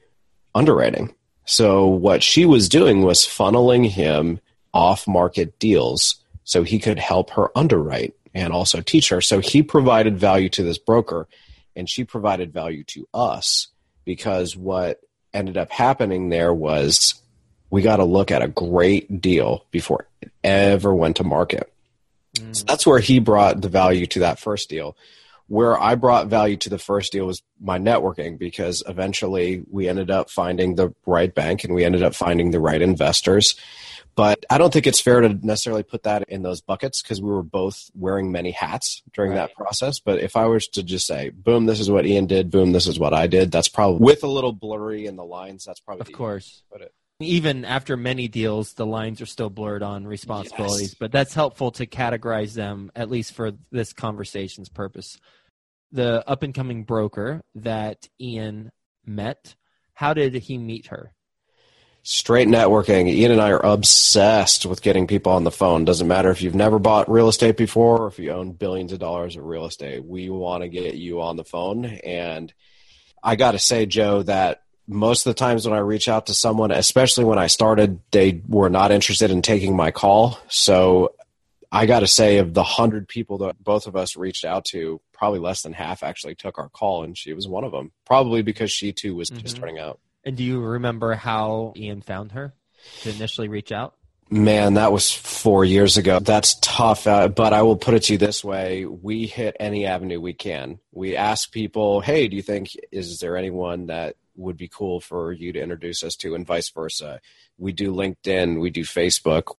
underwriting. 0.53 1.15
So 1.45 1.87
what 1.87 2.23
she 2.23 2.45
was 2.45 2.69
doing 2.69 3.01
was 3.01 3.19
funneling 3.19 3.89
him 3.89 4.39
off 4.73 5.07
market 5.07 5.59
deals 5.59 6.15
so 6.43 6.63
he 6.63 6.79
could 6.79 6.99
help 6.99 7.31
her 7.31 7.57
underwrite 7.57 8.13
and 8.33 8.51
also 8.51 8.81
teach 8.81 9.09
her. 9.09 9.21
So 9.21 9.39
he 9.39 9.61
provided 9.61 10.17
value 10.17 10.49
to 10.49 10.63
this 10.63 10.77
broker 10.77 11.27
and 11.75 11.89
she 11.89 12.03
provided 12.03 12.53
value 12.53 12.83
to 12.85 13.07
us 13.13 13.67
because 14.05 14.55
what 14.55 15.01
ended 15.33 15.57
up 15.57 15.71
happening 15.71 16.29
there 16.29 16.53
was 16.53 17.15
we 17.69 17.81
got 17.81 17.97
to 17.97 18.05
look 18.05 18.29
at 18.29 18.43
a 18.43 18.47
great 18.47 19.19
deal 19.21 19.65
before 19.71 20.07
it 20.21 20.31
ever 20.43 20.93
went 20.93 21.17
to 21.17 21.23
market. 21.23 21.71
Mm. 22.37 22.55
So 22.55 22.65
that's 22.65 22.85
where 22.85 22.99
he 22.99 23.19
brought 23.19 23.61
the 23.61 23.69
value 23.69 24.05
to 24.07 24.19
that 24.19 24.39
first 24.39 24.69
deal 24.69 24.95
where 25.53 25.79
I 25.79 25.93
brought 25.93 26.29
value 26.29 26.57
to 26.57 26.69
the 26.69 26.79
first 26.79 27.11
deal 27.11 27.27
was 27.27 27.43
my 27.61 27.77
networking 27.77 28.39
because 28.39 28.81
eventually 28.87 29.63
we 29.69 29.87
ended 29.87 30.09
up 30.09 30.31
finding 30.31 30.73
the 30.73 30.95
right 31.05 31.31
bank 31.31 31.63
and 31.63 31.75
we 31.75 31.85
ended 31.85 32.01
up 32.01 32.15
finding 32.15 32.49
the 32.49 32.59
right 32.59 32.81
investors. 32.81 33.53
But 34.15 34.47
I 34.49 34.57
don't 34.57 34.73
think 34.73 34.87
it's 34.87 34.99
fair 34.99 35.21
to 35.21 35.29
necessarily 35.45 35.83
put 35.83 36.03
that 36.03 36.27
in 36.27 36.41
those 36.41 36.61
buckets 36.61 37.03
because 37.03 37.21
we 37.21 37.29
were 37.29 37.43
both 37.43 37.91
wearing 37.93 38.31
many 38.31 38.49
hats 38.49 39.03
during 39.13 39.29
right. 39.29 39.37
that 39.37 39.53
process. 39.53 39.99
But 39.99 40.21
if 40.21 40.35
I 40.35 40.45
was 40.45 40.65
to 40.69 40.81
just 40.81 41.05
say, 41.05 41.29
boom, 41.29 41.67
this 41.67 41.79
is 41.79 41.91
what 41.91 42.07
Ian 42.07 42.25
did, 42.25 42.49
boom, 42.49 42.71
this 42.71 42.87
is 42.87 42.97
what 42.97 43.13
I 43.13 43.27
did, 43.27 43.51
that's 43.51 43.69
probably 43.69 44.03
with 44.03 44.23
a 44.23 44.27
little 44.27 44.53
blurry 44.53 45.05
in 45.05 45.17
the 45.17 45.25
lines, 45.25 45.65
that's 45.65 45.81
probably 45.81 46.01
of 46.01 46.17
course. 46.17 46.63
Put 46.71 46.81
it 46.81 46.93
even 47.19 47.63
after 47.63 47.95
many 47.95 48.27
deals, 48.27 48.73
the 48.73 48.87
lines 48.87 49.21
are 49.21 49.27
still 49.27 49.49
blurred 49.49 49.83
on 49.83 50.05
responsibilities, 50.05 50.81
yes. 50.89 50.95
but 50.95 51.11
that's 51.11 51.33
helpful 51.33 51.71
to 51.71 51.85
categorize 51.85 52.53
them, 52.53 52.91
at 52.95 53.09
least 53.09 53.33
for 53.33 53.51
this 53.71 53.93
conversation's 53.93 54.67
purpose. 54.67 55.19
The 55.93 56.27
up 56.27 56.43
and 56.43 56.53
coming 56.53 56.83
broker 56.83 57.41
that 57.55 58.09
Ian 58.19 58.71
met, 59.05 59.55
how 59.93 60.13
did 60.13 60.33
he 60.33 60.57
meet 60.57 60.87
her? 60.87 61.13
Straight 62.01 62.49
networking. 62.49 63.07
Ian 63.07 63.31
and 63.31 63.39
I 63.39 63.51
are 63.51 63.65
obsessed 63.65 64.65
with 64.65 64.81
getting 64.81 65.07
people 65.07 65.31
on 65.31 65.45
the 65.45 65.51
phone. 65.51 65.85
Doesn't 65.85 66.07
matter 66.07 66.31
if 66.31 66.41
you've 66.41 66.55
never 66.55 66.79
bought 66.79 67.09
real 67.09 67.29
estate 67.29 67.55
before 67.55 68.01
or 68.01 68.07
if 68.07 68.19
you 68.19 68.31
own 68.31 68.51
billions 68.51 68.91
of 68.91 68.99
dollars 68.99 69.37
of 69.37 69.45
real 69.45 69.65
estate. 69.65 70.03
We 70.03 70.29
want 70.29 70.63
to 70.63 70.67
get 70.67 70.95
you 70.95 71.21
on 71.21 71.37
the 71.37 71.45
phone. 71.45 71.85
And 71.85 72.51
I 73.23 73.37
got 73.37 73.51
to 73.51 73.59
say, 73.59 73.85
Joe, 73.85 74.23
that 74.23 74.63
most 74.85 75.25
of 75.25 75.29
the 75.29 75.39
times 75.39 75.65
when 75.65 75.77
I 75.77 75.81
reach 75.81 76.09
out 76.09 76.25
to 76.25 76.33
someone, 76.33 76.71
especially 76.71 77.23
when 77.23 77.39
I 77.39 77.47
started, 77.47 78.01
they 78.11 78.41
were 78.49 78.69
not 78.69 78.91
interested 78.91 79.31
in 79.31 79.41
taking 79.41 79.77
my 79.77 79.91
call. 79.91 80.39
So 80.49 81.13
I 81.71 81.85
got 81.85 82.01
to 82.01 82.07
say, 82.07 82.37
of 82.39 82.53
the 82.53 82.63
hundred 82.63 83.07
people 83.07 83.37
that 83.39 83.63
both 83.63 83.87
of 83.87 83.95
us 83.95 84.17
reached 84.17 84.43
out 84.43 84.65
to, 84.65 84.99
probably 85.23 85.39
less 85.39 85.61
than 85.61 85.71
half 85.71 86.03
actually 86.03 86.35
took 86.35 86.57
our 86.57 86.67
call, 86.67 87.05
and 87.05 87.17
she 87.17 87.31
was 87.31 87.47
one 87.47 87.63
of 87.63 87.71
them. 87.71 87.93
Probably 88.05 88.41
because 88.41 88.69
she 88.69 88.91
too 88.91 89.15
was 89.15 89.29
mm-hmm. 89.29 89.39
just 89.39 89.55
starting 89.55 89.79
out. 89.79 90.01
And 90.25 90.35
do 90.35 90.43
you 90.43 90.59
remember 90.59 91.13
how 91.13 91.71
Ian 91.77 92.01
found 92.01 92.33
her 92.33 92.53
to 93.03 93.09
initially 93.09 93.47
reach 93.47 93.71
out? 93.71 93.95
Man, 94.29 94.73
that 94.73 94.91
was 94.91 95.13
four 95.13 95.63
years 95.63 95.95
ago. 95.95 96.19
That's 96.19 96.59
tough, 96.59 97.07
uh, 97.07 97.29
but 97.29 97.53
I 97.53 97.61
will 97.61 97.77
put 97.77 97.93
it 97.93 98.03
to 98.03 98.13
you 98.13 98.17
this 98.19 98.43
way: 98.43 98.85
we 98.85 99.25
hit 99.25 99.55
any 99.61 99.85
avenue 99.85 100.19
we 100.19 100.33
can. 100.33 100.79
We 100.91 101.15
ask 101.15 101.49
people, 101.53 102.01
"Hey, 102.01 102.27
do 102.27 102.35
you 102.35 102.41
think 102.41 102.71
is 102.91 103.19
there 103.19 103.37
anyone 103.37 103.85
that 103.85 104.17
would 104.35 104.57
be 104.57 104.67
cool 104.67 104.99
for 104.99 105.31
you 105.31 105.53
to 105.53 105.61
introduce 105.61 106.03
us 106.03 106.17
to, 106.17 106.35
and 106.35 106.45
vice 106.45 106.69
versa. 106.69 107.21
We 107.57 107.71
do 107.71 107.93
LinkedIn, 107.93 108.59
we 108.59 108.71
do 108.71 108.83
Facebook. 108.83 109.55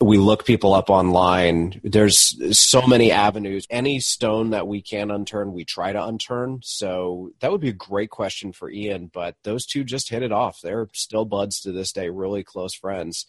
We 0.00 0.16
look 0.16 0.44
people 0.44 0.74
up 0.74 0.90
online. 0.90 1.80
There's 1.82 2.56
so 2.56 2.86
many 2.86 3.10
avenues. 3.10 3.66
Any 3.68 3.98
stone 3.98 4.50
that 4.50 4.68
we 4.68 4.80
can 4.80 5.08
unturn, 5.08 5.52
we 5.52 5.64
try 5.64 5.92
to 5.92 5.98
unturn. 5.98 6.60
So 6.62 7.32
that 7.40 7.50
would 7.50 7.60
be 7.60 7.70
a 7.70 7.72
great 7.72 8.10
question 8.10 8.52
for 8.52 8.70
Ian. 8.70 9.10
But 9.12 9.34
those 9.42 9.66
two 9.66 9.82
just 9.82 10.08
hit 10.08 10.22
it 10.22 10.30
off. 10.30 10.60
They're 10.62 10.88
still 10.92 11.24
buds 11.24 11.60
to 11.62 11.72
this 11.72 11.90
day, 11.90 12.10
really 12.10 12.44
close 12.44 12.74
friends. 12.74 13.26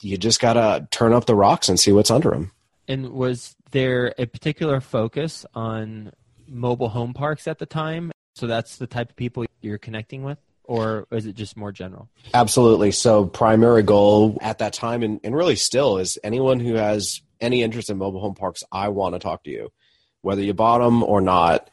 You 0.00 0.16
just 0.16 0.40
got 0.40 0.52
to 0.52 0.86
turn 0.90 1.12
up 1.12 1.26
the 1.26 1.34
rocks 1.34 1.68
and 1.68 1.80
see 1.80 1.90
what's 1.90 2.12
under 2.12 2.30
them. 2.30 2.52
And 2.86 3.10
was 3.10 3.56
there 3.72 4.14
a 4.16 4.26
particular 4.26 4.80
focus 4.80 5.44
on 5.54 6.12
mobile 6.46 6.90
home 6.90 7.14
parks 7.14 7.48
at 7.48 7.58
the 7.58 7.66
time? 7.66 8.12
So 8.36 8.46
that's 8.46 8.76
the 8.76 8.86
type 8.86 9.10
of 9.10 9.16
people 9.16 9.46
you're 9.62 9.78
connecting 9.78 10.22
with? 10.22 10.38
Or 10.64 11.06
is 11.10 11.26
it 11.26 11.34
just 11.34 11.56
more 11.56 11.72
general? 11.72 12.08
Absolutely. 12.32 12.90
So, 12.90 13.26
primary 13.26 13.82
goal 13.82 14.38
at 14.40 14.58
that 14.58 14.72
time, 14.72 15.02
and, 15.02 15.20
and 15.22 15.36
really 15.36 15.56
still, 15.56 15.98
is 15.98 16.18
anyone 16.24 16.58
who 16.58 16.74
has 16.74 17.20
any 17.40 17.62
interest 17.62 17.90
in 17.90 17.98
mobile 17.98 18.20
home 18.20 18.34
parks, 18.34 18.64
I 18.72 18.88
want 18.88 19.14
to 19.14 19.18
talk 19.18 19.44
to 19.44 19.50
you. 19.50 19.72
Whether 20.22 20.42
you 20.42 20.54
bought 20.54 20.78
them 20.78 21.02
or 21.02 21.20
not, 21.20 21.68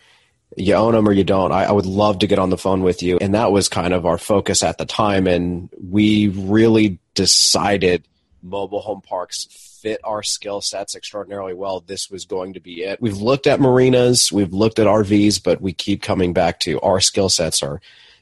you 0.58 0.74
own 0.74 0.94
them 0.94 1.08
or 1.08 1.14
you 1.14 1.24
don't, 1.24 1.52
I, 1.52 1.66
I, 1.66 1.72
would 1.72 1.86
love 1.86 2.20
to 2.20 2.28
get 2.28 2.40
on 2.40 2.50
the 2.50 2.58
phone 2.58 2.84
with 2.84 3.02
you. 3.02 3.18
And 3.20 3.34
that 3.34 3.52
was 3.52 3.70
kind 3.70 3.94
of 3.94 4.06
our 4.06 4.18
focus 4.18 4.64
at 4.64 4.78
the 4.78 4.86
time. 4.86 5.28
And 5.28 5.70
we 5.82 6.28
really 6.28 7.00
decided 7.14 8.06
mobile 8.44 8.82
home 8.82 9.02
parks 9.02 9.48
fit 9.82 10.00
our 10.04 10.22
skill 10.22 10.62
sets 10.62 10.96
extraordinarily 10.96 11.54
well, 11.54 11.80
this 11.80 12.10
was 12.10 12.26
going 12.26 12.54
to 12.54 12.60
be 12.60 12.84
it. 12.84 13.02
We've 13.02 13.18
looked 13.18 13.48
at 13.48 13.60
marinas, 13.60 14.32
we've 14.32 14.54
looked 14.54 14.78
at 14.78 14.88
RVs, 14.88 15.42
but 15.44 15.62
we 15.62 15.74
keep 15.74 16.02
coming 16.02 16.34
back 16.34 16.60
to 16.62 16.80
our 16.82 17.00
skill 17.00 17.30
sets 17.30 17.64
are 17.64 17.82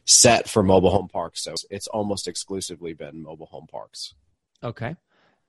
set 0.09 0.49
for 0.49 0.63
mobile 0.63 0.89
home 0.89 1.07
parks. 1.07 1.43
So 1.43 1.53
it's 1.69 1.87
almost 1.87 2.27
exclusively 2.27 2.93
been 2.93 3.21
mobile 3.23 3.45
home 3.45 3.67
parks. 3.69 4.13
Okay. 4.63 4.95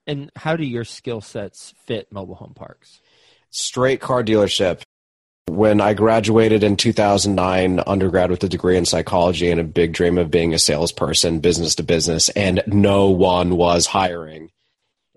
And 0.07 0.31
how 0.35 0.55
do 0.55 0.65
your 0.65 0.83
skill 0.83 1.21
sets 1.21 1.73
fit 1.85 2.11
mobile 2.11 2.35
home 2.35 2.53
parks? 2.53 3.01
Straight 3.49 4.01
car 4.01 4.23
dealership. 4.23 4.81
When 5.47 5.81
I 5.81 5.93
graduated 5.93 6.63
in 6.63 6.77
2009, 6.77 7.81
undergrad 7.85 8.31
with 8.31 8.43
a 8.43 8.49
degree 8.49 8.77
in 8.77 8.85
psychology 8.85 9.49
and 9.49 9.59
a 9.59 9.65
big 9.65 9.91
dream 9.91 10.17
of 10.17 10.31
being 10.31 10.53
a 10.53 10.59
salesperson, 10.59 11.39
business 11.39 11.75
to 11.75 11.83
business, 11.83 12.29
and 12.29 12.63
no 12.67 13.09
one 13.09 13.57
was 13.57 13.87
hiring 13.87 14.51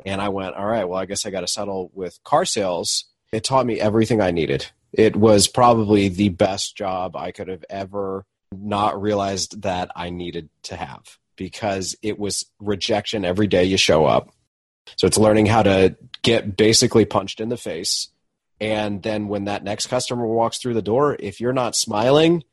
and 0.05 0.21
I 0.21 0.29
went, 0.29 0.55
all 0.55 0.67
right, 0.67 0.85
well, 0.85 0.99
I 0.99 1.07
guess 1.07 1.25
I 1.25 1.31
got 1.31 1.41
to 1.41 1.49
settle 1.49 1.91
with 1.95 2.23
car 2.25 2.45
sales. 2.45 3.07
It 3.33 3.45
taught 3.45 3.67
me 3.67 3.81
everything 3.81 4.21
I 4.21 4.31
needed. 4.31 4.67
It 4.93 5.17
was 5.17 5.49
probably 5.49 6.09
the 6.09 6.29
best 6.29 6.77
job 6.77 7.17
I 7.17 7.33
could 7.33 7.49
have 7.49 7.65
ever 7.71 8.25
not 8.63 9.01
realized 9.01 9.63
that 9.63 9.91
I 9.95 10.11
needed 10.11 10.49
to 10.65 10.77
have 10.77 11.19
because 11.37 11.97
it 12.03 12.19
was 12.19 12.47
rejection 12.61 13.25
every 13.25 13.47
day 13.47 13.65
you 13.65 13.77
show 13.77 14.05
up. 14.05 14.31
So 14.97 15.07
it's 15.07 15.19
learning 15.19 15.47
how 15.47 15.63
to 15.63 15.97
get 16.23 16.57
basically 16.57 17.05
punched 17.05 17.41
in 17.41 17.49
the 17.49 17.57
face. 17.57 18.09
And 18.61 19.03
then 19.03 19.29
when 19.29 19.45
that 19.45 19.65
next 19.65 19.87
customer 19.89 20.27
walks 20.27 20.59
through 20.59 20.75
the 20.75 20.83
door, 20.83 21.17
if 21.19 21.41
you're 21.41 21.53
not 21.53 21.75
smiling, 21.75 22.45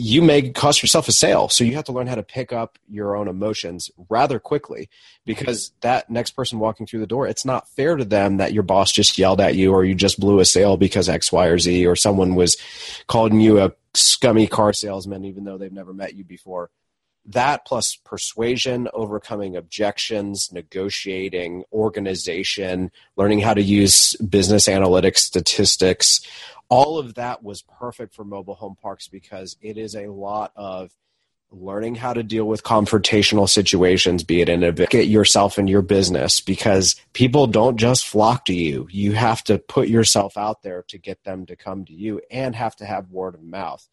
you 0.00 0.22
may 0.22 0.50
cost 0.50 0.80
yourself 0.80 1.08
a 1.08 1.12
sale. 1.12 1.48
So 1.48 1.64
you 1.64 1.74
have 1.74 1.84
to 1.84 1.92
learn 1.92 2.06
how 2.06 2.14
to 2.14 2.22
pick 2.22 2.52
up 2.52 2.78
your 2.88 3.16
own 3.16 3.26
emotions 3.26 3.90
rather 4.08 4.38
quickly 4.38 4.88
because 5.26 5.72
that 5.80 6.08
next 6.08 6.32
person 6.32 6.60
walking 6.60 6.86
through 6.86 7.00
the 7.00 7.06
door, 7.06 7.26
it's 7.26 7.44
not 7.44 7.68
fair 7.70 7.96
to 7.96 8.04
them 8.04 8.36
that 8.36 8.52
your 8.52 8.62
boss 8.62 8.92
just 8.92 9.18
yelled 9.18 9.40
at 9.40 9.56
you 9.56 9.72
or 9.72 9.84
you 9.84 9.96
just 9.96 10.20
blew 10.20 10.38
a 10.38 10.44
sale 10.44 10.76
because 10.76 11.08
X, 11.08 11.32
Y, 11.32 11.46
or 11.46 11.58
Z, 11.58 11.84
or 11.84 11.96
someone 11.96 12.36
was 12.36 12.56
calling 13.08 13.40
you 13.40 13.58
a 13.58 13.72
scummy 13.94 14.46
car 14.46 14.72
salesman 14.72 15.24
even 15.24 15.44
though 15.44 15.58
they've 15.58 15.72
never 15.72 15.92
met 15.92 16.14
you 16.14 16.24
before. 16.24 16.70
That 17.26 17.66
plus 17.66 17.94
persuasion, 17.94 18.88
overcoming 18.94 19.54
objections, 19.54 20.50
negotiating, 20.50 21.64
organization, 21.72 22.90
learning 23.16 23.40
how 23.40 23.52
to 23.52 23.62
use 23.62 24.14
business 24.16 24.66
analytics, 24.66 25.18
statistics, 25.18 26.20
all 26.70 26.98
of 26.98 27.14
that 27.14 27.42
was 27.42 27.62
perfect 27.62 28.14
for 28.14 28.24
mobile 28.24 28.54
home 28.54 28.76
parks 28.80 29.08
because 29.08 29.56
it 29.60 29.76
is 29.76 29.94
a 29.94 30.06
lot 30.06 30.52
of 30.56 30.90
learning 31.50 31.94
how 31.94 32.12
to 32.12 32.22
deal 32.22 32.44
with 32.44 32.62
confrontational 32.62 33.48
situations, 33.48 34.22
be 34.22 34.40
it 34.40 34.48
in 34.48 34.62
a 34.62 34.72
get 34.72 35.06
yourself 35.06 35.58
in 35.58 35.66
your 35.66 35.82
business, 35.82 36.40
because 36.40 36.96
people 37.12 37.46
don't 37.46 37.78
just 37.78 38.06
flock 38.06 38.44
to 38.46 38.54
you. 38.54 38.86
You 38.90 39.12
have 39.12 39.42
to 39.44 39.58
put 39.58 39.88
yourself 39.88 40.36
out 40.36 40.62
there 40.62 40.82
to 40.88 40.98
get 40.98 41.24
them 41.24 41.46
to 41.46 41.56
come 41.56 41.84
to 41.86 41.92
you 41.92 42.20
and 42.30 42.54
have 42.54 42.76
to 42.76 42.84
have 42.84 43.10
word 43.10 43.34
of 43.34 43.42
mouth. 43.42 43.86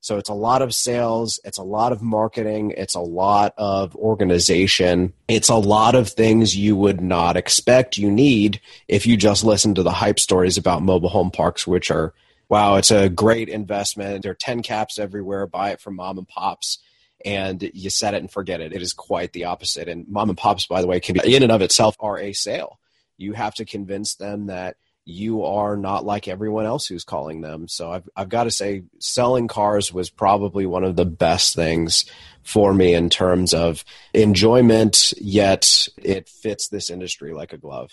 So 0.00 0.18
it's 0.18 0.28
a 0.28 0.34
lot 0.34 0.60
of 0.60 0.74
sales, 0.74 1.40
it's 1.44 1.56
a 1.56 1.62
lot 1.62 1.92
of 1.92 2.02
marketing, 2.02 2.74
it's 2.76 2.94
a 2.94 3.00
lot 3.00 3.54
of 3.56 3.96
organization, 3.96 5.14
it's 5.28 5.48
a 5.48 5.54
lot 5.54 5.94
of 5.94 6.10
things 6.10 6.54
you 6.54 6.76
would 6.76 7.00
not 7.00 7.38
expect 7.38 7.96
you 7.96 8.10
need 8.10 8.60
if 8.86 9.06
you 9.06 9.16
just 9.16 9.44
listen 9.44 9.74
to 9.76 9.82
the 9.82 9.90
hype 9.90 10.20
stories 10.20 10.58
about 10.58 10.82
mobile 10.82 11.08
home 11.08 11.30
parks, 11.30 11.66
which 11.66 11.90
are 11.90 12.12
wow, 12.50 12.76
it's 12.76 12.90
a 12.90 13.08
great 13.08 13.48
investment. 13.48 14.22
There 14.22 14.32
are 14.32 14.34
10 14.34 14.62
caps 14.62 14.98
everywhere, 14.98 15.46
buy 15.46 15.70
it 15.70 15.80
from 15.80 15.96
mom 15.96 16.18
and 16.18 16.28
pops 16.28 16.78
and 17.24 17.70
you 17.74 17.90
set 17.90 18.14
it 18.14 18.18
and 18.18 18.30
forget 18.30 18.60
it. 18.60 18.72
It 18.72 18.82
is 18.82 18.92
quite 18.92 19.32
the 19.32 19.44
opposite. 19.44 19.88
And 19.88 20.06
mom 20.08 20.28
and 20.28 20.38
pops, 20.38 20.66
by 20.66 20.80
the 20.80 20.86
way, 20.86 21.00
can 21.00 21.14
be 21.14 21.34
in 21.34 21.42
and 21.42 21.52
of 21.52 21.62
itself 21.62 21.96
are 22.00 22.18
a 22.18 22.32
sale. 22.32 22.78
You 23.16 23.32
have 23.32 23.54
to 23.54 23.64
convince 23.64 24.16
them 24.16 24.46
that 24.46 24.76
you 25.06 25.44
are 25.44 25.76
not 25.76 26.04
like 26.04 26.28
everyone 26.28 26.64
else 26.64 26.86
who's 26.86 27.04
calling 27.04 27.42
them. 27.42 27.68
So 27.68 27.92
I've, 27.92 28.08
I've 28.16 28.28
got 28.28 28.44
to 28.44 28.50
say, 28.50 28.84
selling 28.98 29.48
cars 29.48 29.92
was 29.92 30.10
probably 30.10 30.64
one 30.66 30.84
of 30.84 30.96
the 30.96 31.04
best 31.04 31.54
things 31.54 32.06
for 32.42 32.72
me 32.72 32.94
in 32.94 33.10
terms 33.10 33.52
of 33.52 33.84
enjoyment, 34.12 35.12
yet 35.18 35.88
it 35.96 36.28
fits 36.28 36.68
this 36.68 36.90
industry 36.90 37.34
like 37.34 37.52
a 37.52 37.58
glove. 37.58 37.90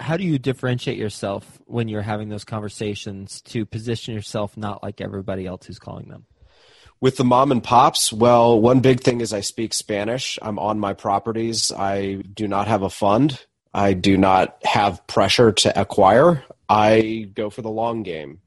How 0.00 0.16
do 0.16 0.24
you 0.24 0.38
differentiate 0.38 0.96
yourself 0.96 1.58
when 1.66 1.88
you're 1.88 2.02
having 2.02 2.28
those 2.28 2.44
conversations 2.44 3.40
to 3.42 3.66
position 3.66 4.14
yourself 4.14 4.56
not 4.56 4.82
like 4.82 5.00
everybody 5.00 5.46
else 5.46 5.66
who's 5.66 5.78
calling 5.78 6.08
them? 6.08 6.26
With 7.00 7.16
the 7.16 7.24
mom 7.24 7.52
and 7.52 7.62
pops, 7.62 8.12
well, 8.12 8.60
one 8.60 8.80
big 8.80 9.00
thing 9.00 9.20
is 9.20 9.32
I 9.32 9.40
speak 9.40 9.72
Spanish. 9.72 10.38
I'm 10.42 10.58
on 10.58 10.80
my 10.80 10.94
properties. 10.94 11.70
I 11.70 12.22
do 12.34 12.48
not 12.48 12.66
have 12.66 12.82
a 12.82 12.90
fund. 12.90 13.44
I 13.72 13.92
do 13.92 14.16
not 14.16 14.58
have 14.64 15.06
pressure 15.06 15.52
to 15.52 15.80
acquire. 15.80 16.44
I 16.68 17.30
go 17.34 17.50
for 17.50 17.62
the 17.62 17.70
long 17.70 18.02
game. 18.02 18.40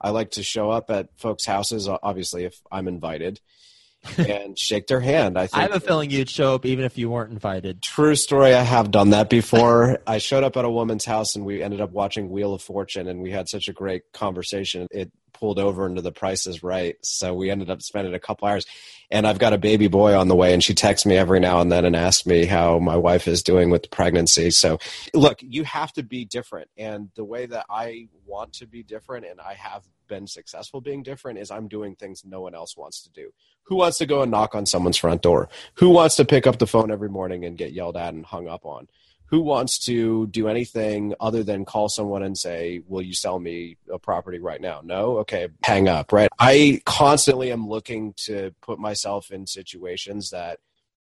I 0.00 0.10
like 0.10 0.32
to 0.32 0.42
show 0.42 0.70
up 0.70 0.90
at 0.90 1.08
folks' 1.16 1.46
houses, 1.46 1.88
obviously, 1.88 2.44
if 2.44 2.60
I'm 2.70 2.86
invited, 2.86 3.40
and 4.18 4.56
shake 4.56 4.86
their 4.86 5.00
hand. 5.00 5.36
I, 5.36 5.48
I 5.52 5.62
have 5.62 5.74
a 5.74 5.80
feeling 5.80 6.10
you'd 6.10 6.30
show 6.30 6.54
up 6.54 6.64
even 6.64 6.84
if 6.84 6.96
you 6.96 7.10
weren't 7.10 7.32
invited. 7.32 7.82
True 7.82 8.14
story. 8.14 8.54
I 8.54 8.62
have 8.62 8.92
done 8.92 9.10
that 9.10 9.28
before. 9.28 9.98
I 10.06 10.18
showed 10.18 10.44
up 10.44 10.56
at 10.56 10.64
a 10.64 10.70
woman's 10.70 11.04
house 11.04 11.34
and 11.34 11.44
we 11.44 11.62
ended 11.62 11.80
up 11.80 11.90
watching 11.90 12.30
Wheel 12.30 12.54
of 12.54 12.62
Fortune, 12.62 13.08
and 13.08 13.20
we 13.20 13.32
had 13.32 13.48
such 13.48 13.66
a 13.66 13.72
great 13.72 14.02
conversation. 14.12 14.86
It 14.92 15.10
pulled 15.38 15.58
over 15.58 15.86
into 15.86 16.02
the 16.02 16.12
Price 16.12 16.46
Is 16.46 16.62
Right, 16.62 16.96
so 17.02 17.34
we 17.34 17.50
ended 17.50 17.70
up 17.70 17.82
spending 17.82 18.14
a 18.14 18.20
couple 18.20 18.48
hours 18.48 18.66
and 19.10 19.26
I've 19.26 19.38
got 19.38 19.52
a 19.52 19.58
baby 19.58 19.88
boy 19.88 20.18
on 20.18 20.28
the 20.28 20.34
way, 20.34 20.52
and 20.52 20.62
she 20.62 20.74
texts 20.74 21.06
me 21.06 21.16
every 21.16 21.40
now 21.40 21.60
and 21.60 21.70
then 21.70 21.84
and 21.84 21.94
asks 21.94 22.26
me 22.26 22.44
how 22.44 22.78
my 22.78 22.96
wife 22.96 23.28
is 23.28 23.42
doing 23.42 23.70
with 23.70 23.84
the 23.84 23.88
pregnancy. 23.88 24.50
So, 24.50 24.78
look, 25.14 25.38
you 25.42 25.64
have 25.64 25.92
to 25.94 26.02
be 26.02 26.24
different, 26.24 26.70
and 26.76 27.10
the 27.14 27.24
way 27.24 27.46
that 27.46 27.66
I 27.70 28.08
want 28.24 28.54
to 28.54 28.66
be 28.66 28.82
different, 28.82 29.26
and 29.26 29.40
I 29.40 29.54
have 29.54 29.84
been 30.08 30.26
successful 30.26 30.80
being 30.80 31.02
different, 31.02 31.38
is 31.38 31.50
I'm 31.50 31.68
doing 31.68 31.94
things 31.94 32.24
no 32.24 32.40
one 32.40 32.54
else 32.54 32.76
wants 32.76 33.02
to 33.02 33.10
do. 33.10 33.30
Who 33.64 33.76
wants 33.76 33.98
to 33.98 34.06
go 34.06 34.22
and 34.22 34.30
knock 34.30 34.54
on 34.54 34.66
someone's 34.66 34.96
front 34.96 35.22
door? 35.22 35.48
Who 35.74 35.90
wants 35.90 36.16
to 36.16 36.24
pick 36.24 36.46
up 36.46 36.58
the 36.58 36.66
phone 36.66 36.90
every 36.90 37.08
morning 37.08 37.44
and 37.44 37.58
get 37.58 37.72
yelled 37.72 37.96
at 37.96 38.14
and 38.14 38.24
hung 38.24 38.48
up 38.48 38.64
on? 38.64 38.88
Who 39.26 39.40
wants 39.40 39.78
to 39.86 40.26
do 40.28 40.48
anything 40.48 41.14
other 41.20 41.42
than 41.42 41.64
call 41.64 41.88
someone 41.88 42.22
and 42.22 42.38
say, 42.38 42.80
Will 42.86 43.02
you 43.02 43.14
sell 43.14 43.38
me 43.38 43.76
a 43.92 43.98
property 43.98 44.38
right 44.38 44.60
now? 44.60 44.80
No? 44.84 45.18
Okay, 45.18 45.48
hang 45.62 45.88
up, 45.88 46.12
right? 46.12 46.28
I 46.38 46.80
constantly 46.86 47.50
am 47.52 47.68
looking 47.68 48.14
to 48.24 48.54
put 48.62 48.78
myself 48.78 49.30
in 49.30 49.46
situations 49.46 50.30
that 50.30 50.58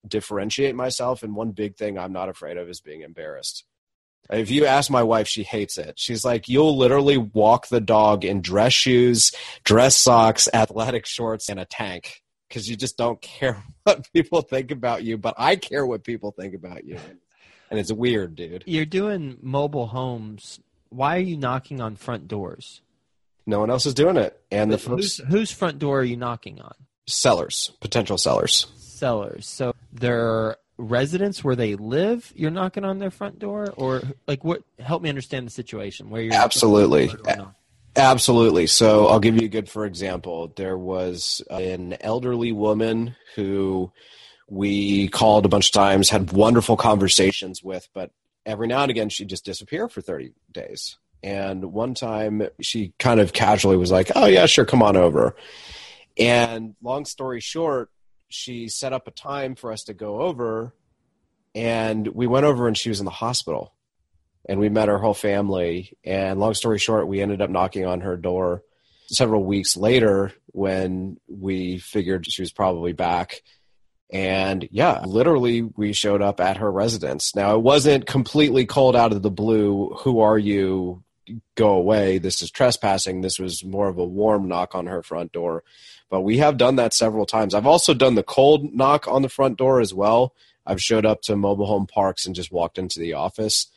differentiate 0.08 0.75
myself. 0.75 1.24
And 1.24 1.36
one 1.36 1.51
big 1.51 1.77
thing 1.77 1.98
I'm 1.98 2.13
not 2.13 2.29
afraid 2.29 2.58
of 2.58 2.70
is 2.70 2.82
being 2.82 3.01
embarrassed. 3.01 3.63
If 4.32 4.50
you 4.50 4.65
ask 4.65 4.89
my 4.89 5.03
wife, 5.03 5.27
she 5.27 5.44
hates 5.44 5.77
it. 5.77 6.00
She's 6.00 6.25
like, 6.25 6.50
You'll 6.50 6.77
literally 6.77 7.17
walk 7.17 7.67
the 7.67 7.82
dog 7.82 8.25
in 8.25 8.41
dress 8.41 8.74
shoes, 8.74 9.34
dress 9.63 9.96
socks, 9.96 10.50
athletic 10.51 11.05
shorts, 11.05 11.48
and 11.48 11.60
a 11.60 11.65
tank 11.65 12.24
because 12.50 12.67
you 12.67 12.75
just 12.75 12.98
don't 12.98 13.22
care 13.22 13.63
what 13.84 14.12
people 14.13 14.41
think 14.41 14.72
about 14.72 15.03
you. 15.03 15.20
But 15.20 15.36
I 15.38 15.58
care 15.58 15.86
what 15.86 16.03
people 16.03 16.32
think 16.32 16.55
about 16.55 16.86
you 16.86 16.98
and 17.75 17.82
it's 17.82 17.91
weird, 17.91 18.38
dude. 18.38 18.63
You're 18.65 18.86
doing 18.86 19.38
mobile 19.42 19.88
homes. 19.88 20.61
Why 20.88 21.18
are 21.18 21.20
you 21.20 21.35
knocking 21.35 21.81
on 21.81 21.98
front 21.98 22.29
doors? 22.29 22.81
No 23.46 23.59
one 23.59 23.70
else 23.70 23.85
is 23.85 23.94
doing 23.94 24.16
it, 24.16 24.42
and 24.50 24.72
but 24.72 24.79
the 24.79 24.90
folks, 24.90 25.18
whose, 25.18 25.27
whose 25.27 25.51
front 25.51 25.77
door 25.77 26.00
are 26.00 26.03
you 26.05 26.16
knocking 26.16 26.61
on? 26.61 26.74
Sellers, 27.05 27.74
potential 27.81 28.18
sellers. 28.18 28.68
Sellers. 28.77 29.46
So 29.46 29.75
they're 29.92 30.55
residents 30.77 31.44
where 31.44 31.57
they 31.57 31.75
live. 31.75 32.31
You're 32.33 32.50
knocking 32.50 32.85
on 32.85 33.00
their 33.00 33.11
front 33.11 33.38
door, 33.38 33.74
or 33.75 34.01
like 34.25 34.46
what? 34.46 34.61
Help 34.79 35.01
me 35.01 35.09
understand 35.09 35.46
the 35.46 35.51
situation 35.51 36.09
where 36.09 36.22
you're 36.22 36.33
absolutely. 36.33 37.11
Absolutely. 37.98 38.68
So 38.68 39.07
I'll 39.07 39.20
give 39.20 39.35
you 39.35 39.46
a 39.46 39.50
good 39.50 39.70
for 39.70 39.85
example. 39.85 40.53
There 40.55 40.77
was 40.77 41.42
an 41.50 41.98
elderly 42.01 42.51
woman 42.53 43.16
who 43.35 43.92
we 44.48 45.08
called 45.08 45.46
a 45.46 45.50
bunch 45.50 45.68
of 45.68 45.74
times, 45.74 46.10
had 46.10 46.31
wonderful 46.31 46.77
conversations 46.77 47.64
with, 47.64 47.88
but 47.94 48.12
every 48.46 48.68
now 48.68 48.84
and 48.84 48.92
again 48.92 49.10
she'd 49.10 49.29
just 49.29 49.46
disappear 49.46 49.90
for 49.90 50.01
30 50.01 50.34
days. 50.51 50.98
And 51.24 51.74
one 51.74 51.96
time 51.96 52.44
she 52.62 52.94
kind 53.00 53.20
of 53.20 53.34
casually 53.34 53.77
was 53.77 53.92
like, 53.92 54.12
Oh, 54.16 54.27
yeah, 54.27 54.46
sure, 54.46 54.66
come 54.66 54.84
on 54.84 54.96
over. 54.96 55.36
And 56.18 56.75
long 56.81 57.05
story 57.05 57.40
short, 57.40 57.90
she 58.29 58.68
set 58.68 58.94
up 58.94 59.08
a 59.08 59.12
time 59.12 59.55
for 59.55 59.72
us 59.72 59.86
to 59.86 59.94
go 59.94 60.22
over. 60.22 60.74
And 61.55 62.08
we 62.08 62.27
went 62.27 62.46
over 62.46 62.68
and 62.68 62.77
she 62.77 62.90
was 62.90 63.00
in 63.00 63.05
the 63.05 63.12
hospital. 63.12 63.74
And 64.48 64.60
we 64.60 64.70
met 64.70 64.88
her 64.88 65.00
whole 65.00 65.16
family. 65.16 65.98
And 66.03 66.40
long 66.40 66.53
story 66.53 66.77
short, 66.77 67.08
we 67.08 67.22
ended 67.22 67.42
up 67.42 67.50
knocking 67.50 67.86
on 67.86 68.01
her 68.01 68.18
door 68.18 68.62
several 69.08 69.44
weeks 69.44 69.75
later 69.75 70.31
when 70.48 71.18
we 71.27 71.79
figured 71.79 72.31
she 72.31 72.42
was 72.42 72.51
probably 72.51 72.94
back 72.94 73.42
and 74.11 74.68
yeah, 74.72 75.01
literally, 75.05 75.61
we 75.61 75.94
showed 75.94 76.22
up 76.22 76.39
at 76.39 76.57
her 76.57 76.72
residence. 76.72 77.35
Now, 77.35 77.55
it 77.55 77.61
wasn't 77.61 78.05
completely 78.05 78.65
cold 78.65 78.96
out 78.96 79.11
of 79.11 79.22
the 79.24 79.31
blue. 79.31 79.96
Who 80.00 80.20
are 80.20 80.37
you? 80.37 81.03
Go 81.55 81.70
away. 81.70 82.20
This 82.20 82.41
is 82.44 82.51
trespassing. 82.51 83.22
This 83.22 83.39
was 83.39 83.63
more 83.63 83.87
of 83.87 83.98
a 83.98 84.05
warm 84.05 84.48
knock 84.48 84.75
on 84.75 84.85
her 84.85 85.01
front 85.01 85.31
door. 85.31 85.63
But 86.09 86.22
we 86.22 86.37
have 86.37 86.57
done 86.57 86.75
that 86.75 86.94
several 86.94 87.25
times. 87.25 87.55
I've 87.55 87.65
also 87.65 87.96
done 87.96 88.13
the 88.13 88.24
cold 88.24 88.74
knock 88.75 89.07
on 89.07 89.24
the 89.24 89.29
front 89.29 89.57
door 89.57 89.81
as 89.81 89.91
well. 89.91 90.35
I've 90.68 90.81
showed 90.81 91.05
up 91.05 91.22
to 91.24 91.35
mobile 91.35 91.65
home 91.65 91.87
parks 91.87 92.27
and 92.27 92.35
just 92.35 92.51
walked 92.51 92.77
into 92.77 93.00
the 93.00 93.13
office. 93.13 93.68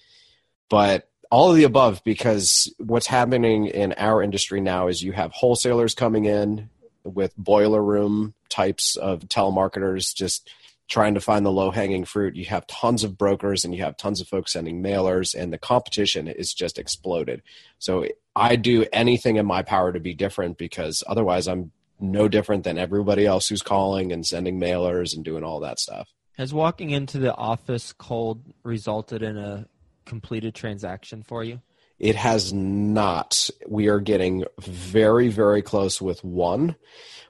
But 0.69 1.09
all 1.31 1.51
of 1.51 1.57
the 1.57 1.65
above, 1.65 2.03
because 2.05 2.73
what's 2.79 3.07
happening 3.07 3.67
in 3.67 3.95
our 3.97 4.23
industry 4.23 4.61
now 4.61 4.89
is 4.89 5.03
you 5.03 5.13
have 5.13 5.33
wholesalers 5.33 5.95
coming 5.95 6.27
in 6.27 6.69
with 7.09 7.37
boiler 7.37 7.83
room 7.83 8.35
types 8.49 8.97
of 8.97 9.21
telemarketers 9.21 10.15
just 10.15 10.51
trying 10.89 11.15
to 11.15 11.21
find 11.21 11.45
the 11.45 11.53
low 11.53 11.71
hanging 11.71 12.05
fruit. 12.05 12.35
You 12.35 12.47
have 12.47 12.67
tons 12.67 13.05
of 13.05 13.19
brokers 13.19 13.65
and 13.65 13.75
you 13.75 13.83
have 13.83 13.97
tons 13.97 14.21
of 14.21 14.29
folks 14.29 14.55
sending 14.55 14.83
mailers, 14.83 15.35
and 15.35 15.53
the 15.53 15.59
competition 15.59 16.29
is 16.29 16.55
just 16.55 16.79
exploded. 16.79 17.43
So 17.79 18.07
I 18.35 18.57
do 18.57 18.87
anything 18.93 19.37
in 19.37 19.47
my 19.47 19.63
power 19.63 19.93
to 19.93 20.01
be 20.01 20.15
different 20.15 20.57
because 20.57 21.03
otherwise 21.07 21.47
I'm 21.47 21.73
no 22.01 22.29
different 22.29 22.65
than 22.65 22.79
everybody 22.79 23.27
else 23.27 23.49
who's 23.49 23.63
calling 23.63 24.13
and 24.13 24.27
sending 24.27 24.59
mailers 24.59 25.15
and 25.15 25.25
doing 25.25 25.45
all 25.45 25.61
that 25.61 25.79
stuff. 25.79 26.09
Has 26.39 26.55
walking 26.55 26.91
into 26.91 27.19
the 27.19 27.35
office 27.35 27.93
cold 27.93 28.43
resulted 28.63 29.23
in 29.23 29.37
a 29.37 29.67
completed 30.05 30.55
transaction 30.55 31.23
for 31.23 31.43
you? 31.43 31.61
It 31.99 32.17
has 32.17 32.53
not. 32.53 33.51
We 33.67 33.89
are 33.89 34.01
getting 34.01 34.45
very, 34.61 35.29
very 35.29 35.63
close 35.63 36.01
with 36.01 36.23
one, 36.23 36.77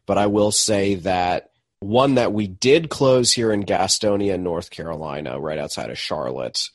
but 0.06 0.18
I 0.18 0.26
will 0.26 0.52
say 0.52 0.96
that 0.96 1.50
one 1.80 2.16
that 2.16 2.32
we 2.32 2.46
did 2.46 2.90
close 2.90 3.32
here 3.32 3.52
in 3.52 3.64
Gastonia, 3.64 4.38
North 4.38 4.70
Carolina, 4.70 5.38
right 5.38 5.58
outside 5.58 5.90
of 5.90 5.98
Charlotte. 5.98 6.68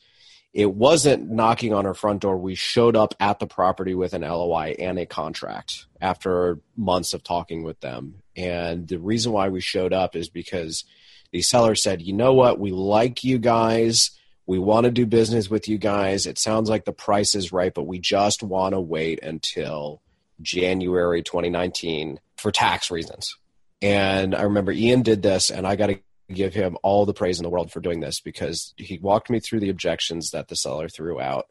It 0.52 0.72
wasn't 0.72 1.30
knocking 1.30 1.74
on 1.74 1.84
our 1.84 1.94
front 1.94 2.22
door. 2.22 2.36
We 2.36 2.54
showed 2.54 2.96
up 2.96 3.14
at 3.18 3.38
the 3.38 3.46
property 3.46 3.94
with 3.94 4.14
an 4.14 4.22
LOI 4.22 4.76
and 4.78 4.98
a 4.98 5.06
contract 5.06 5.86
after 6.00 6.60
months 6.76 7.12
of 7.12 7.24
talking 7.24 7.64
with 7.64 7.80
them. 7.80 8.22
And 8.36 8.86
the 8.86 8.98
reason 8.98 9.32
why 9.32 9.48
we 9.48 9.60
showed 9.60 9.92
up 9.92 10.14
is 10.14 10.28
because 10.28 10.84
the 11.32 11.42
seller 11.42 11.74
said, 11.74 12.02
you 12.02 12.12
know 12.12 12.34
what, 12.34 12.60
we 12.60 12.70
like 12.70 13.24
you 13.24 13.38
guys 13.38 14.12
we 14.46 14.58
want 14.58 14.84
to 14.84 14.90
do 14.90 15.06
business 15.06 15.48
with 15.48 15.68
you 15.68 15.78
guys. 15.78 16.26
It 16.26 16.38
sounds 16.38 16.68
like 16.68 16.84
the 16.84 16.92
price 16.92 17.34
is 17.34 17.52
right, 17.52 17.72
but 17.72 17.86
we 17.86 17.98
just 17.98 18.42
want 18.42 18.74
to 18.74 18.80
wait 18.80 19.22
until 19.22 20.02
January 20.42 21.22
2019 21.22 22.20
for 22.36 22.50
tax 22.50 22.90
reasons. 22.90 23.36
And 23.80 24.34
I 24.34 24.42
remember 24.42 24.72
Ian 24.72 25.02
did 25.02 25.22
this, 25.22 25.50
and 25.50 25.66
I 25.66 25.76
got 25.76 25.86
to 25.88 25.98
give 26.32 26.54
him 26.54 26.76
all 26.82 27.04
the 27.04 27.14
praise 27.14 27.38
in 27.38 27.42
the 27.42 27.50
world 27.50 27.70
for 27.70 27.80
doing 27.80 28.00
this 28.00 28.20
because 28.20 28.72
he 28.76 28.98
walked 28.98 29.30
me 29.30 29.40
through 29.40 29.60
the 29.60 29.68
objections 29.68 30.30
that 30.30 30.48
the 30.48 30.56
seller 30.56 30.88
threw 30.88 31.20
out. 31.20 31.46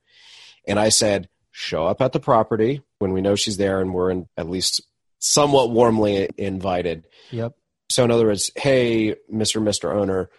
And 0.67 0.79
I 0.79 0.89
said, 0.89 1.29
show 1.51 1.85
up 1.85 2.01
at 2.01 2.11
the 2.11 2.19
property 2.19 2.81
when 2.99 3.13
we 3.13 3.21
know 3.21 3.35
she's 3.35 3.57
there 3.57 3.79
and 3.81 3.93
we're 3.93 4.09
in, 4.09 4.27
at 4.37 4.49
least 4.49 4.81
somewhat 5.19 5.69
warmly 5.71 6.29
invited. 6.37 7.05
Yep. 7.31 7.53
So 7.89 8.03
in 8.03 8.11
other 8.11 8.25
words, 8.25 8.51
hey, 8.55 9.15
Mr. 9.31 9.61
Mr. 9.61 9.93
Owner, 9.93 10.29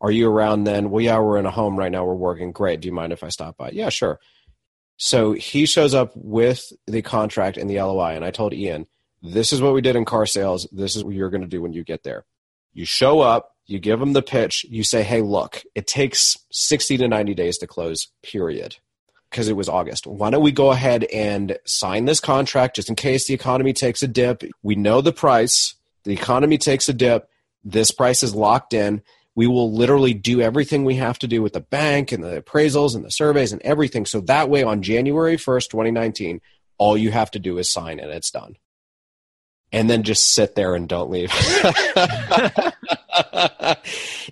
are 0.00 0.10
you 0.10 0.28
around 0.28 0.64
then? 0.64 0.90
Well, 0.90 1.02
yeah, 1.02 1.18
we're 1.18 1.38
in 1.38 1.46
a 1.46 1.50
home 1.50 1.78
right 1.78 1.90
now. 1.90 2.04
We're 2.04 2.14
working. 2.14 2.52
Great. 2.52 2.80
Do 2.80 2.88
you 2.88 2.94
mind 2.94 3.12
if 3.12 3.24
I 3.24 3.28
stop 3.28 3.56
by? 3.56 3.70
Yeah, 3.70 3.88
sure. 3.88 4.20
So 4.96 5.32
he 5.32 5.66
shows 5.66 5.94
up 5.94 6.12
with 6.14 6.72
the 6.86 7.02
contract 7.02 7.56
and 7.56 7.68
the 7.68 7.80
LOI, 7.80 8.14
and 8.14 8.24
I 8.24 8.30
told 8.30 8.54
Ian, 8.54 8.86
this 9.22 9.52
is 9.52 9.60
what 9.60 9.74
we 9.74 9.80
did 9.80 9.96
in 9.96 10.04
car 10.04 10.26
sales. 10.26 10.66
This 10.72 10.96
is 10.96 11.04
what 11.04 11.14
you're 11.14 11.30
going 11.30 11.42
to 11.42 11.48
do 11.48 11.62
when 11.62 11.72
you 11.72 11.84
get 11.84 12.02
there. 12.02 12.24
You 12.72 12.84
show 12.84 13.20
up, 13.20 13.52
you 13.66 13.78
give 13.78 14.00
them 14.00 14.12
the 14.12 14.22
pitch, 14.22 14.64
you 14.68 14.84
say, 14.84 15.02
hey, 15.02 15.20
look, 15.20 15.62
it 15.74 15.86
takes 15.86 16.36
60 16.50 16.98
to 16.98 17.08
90 17.08 17.34
days 17.34 17.58
to 17.58 17.66
close, 17.66 18.08
period. 18.22 18.76
Because 19.30 19.48
it 19.48 19.56
was 19.56 19.68
August. 19.68 20.06
Why 20.06 20.30
don't 20.30 20.42
we 20.42 20.52
go 20.52 20.70
ahead 20.70 21.04
and 21.04 21.58
sign 21.66 22.04
this 22.04 22.20
contract 22.20 22.76
just 22.76 22.88
in 22.88 22.94
case 22.94 23.26
the 23.26 23.34
economy 23.34 23.72
takes 23.72 24.02
a 24.02 24.08
dip? 24.08 24.44
We 24.62 24.76
know 24.76 25.00
the 25.00 25.12
price. 25.12 25.74
The 26.04 26.12
economy 26.12 26.58
takes 26.58 26.88
a 26.88 26.92
dip. 26.92 27.28
This 27.64 27.90
price 27.90 28.22
is 28.22 28.34
locked 28.34 28.72
in 28.72 29.02
we 29.36 29.46
will 29.46 29.72
literally 29.72 30.14
do 30.14 30.40
everything 30.40 30.84
we 30.84 30.96
have 30.96 31.18
to 31.18 31.28
do 31.28 31.42
with 31.42 31.52
the 31.52 31.60
bank 31.60 32.10
and 32.10 32.24
the 32.24 32.42
appraisals 32.42 32.96
and 32.96 33.04
the 33.04 33.10
surveys 33.10 33.52
and 33.52 33.60
everything. 33.62 34.06
So 34.06 34.22
that 34.22 34.48
way 34.48 34.62
on 34.62 34.80
January 34.82 35.36
1st, 35.36 35.68
2019, 35.68 36.40
all 36.78 36.96
you 36.96 37.10
have 37.10 37.30
to 37.32 37.38
do 37.38 37.58
is 37.58 37.70
sign 37.70 38.00
and 38.00 38.10
it's 38.10 38.30
done. 38.30 38.56
And 39.72 39.90
then 39.90 40.04
just 40.04 40.32
sit 40.32 40.54
there 40.54 40.74
and 40.74 40.88
don't 40.88 41.10
leave. 41.10 41.30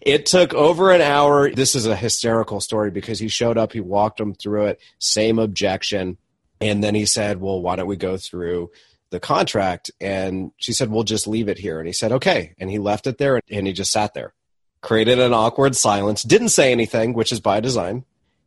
it 0.01 0.25
took 0.25 0.55
over 0.55 0.90
an 0.90 1.03
hour. 1.03 1.51
This 1.51 1.75
is 1.75 1.87
a 1.87 1.97
hysterical 1.97 2.61
story 2.61 2.90
because 2.90 3.19
he 3.19 3.29
showed 3.29 3.59
up, 3.59 3.73
he 3.73 3.81
walked 3.81 4.17
them 4.17 4.33
through 4.35 4.69
it, 4.69 4.81
same 5.01 5.38
objection. 5.38 6.17
And 6.62 6.83
then 6.83 6.95
he 6.95 7.05
said, 7.05 7.40
Well, 7.43 7.61
why 7.61 7.77
don't 7.77 7.88
we 7.88 7.97
go 7.97 8.17
through 8.17 8.71
the 9.11 9.21
contract? 9.21 9.90
And 10.01 10.53
she 10.57 10.73
said, 10.73 10.88
We'll 10.88 11.03
just 11.03 11.27
leave 11.27 11.49
it 11.49 11.59
here. 11.59 11.79
And 11.79 11.87
he 11.87 11.93
said, 11.93 12.12
Okay. 12.12 12.55
And 12.59 12.71
he 12.71 12.79
left 12.79 13.07
it 13.07 13.19
there 13.19 13.40
and 13.51 13.67
he 13.67 13.73
just 13.75 13.90
sat 13.90 14.14
there 14.14 14.33
created 14.85 15.18
an 15.18 15.33
awkward 15.33 15.75
silence, 15.75 16.23
didn't 16.23 16.51
say 16.51 16.70
anything, 16.70 17.14
which 17.14 17.33
is 17.33 17.40
by 17.40 17.59
design. 17.59 18.05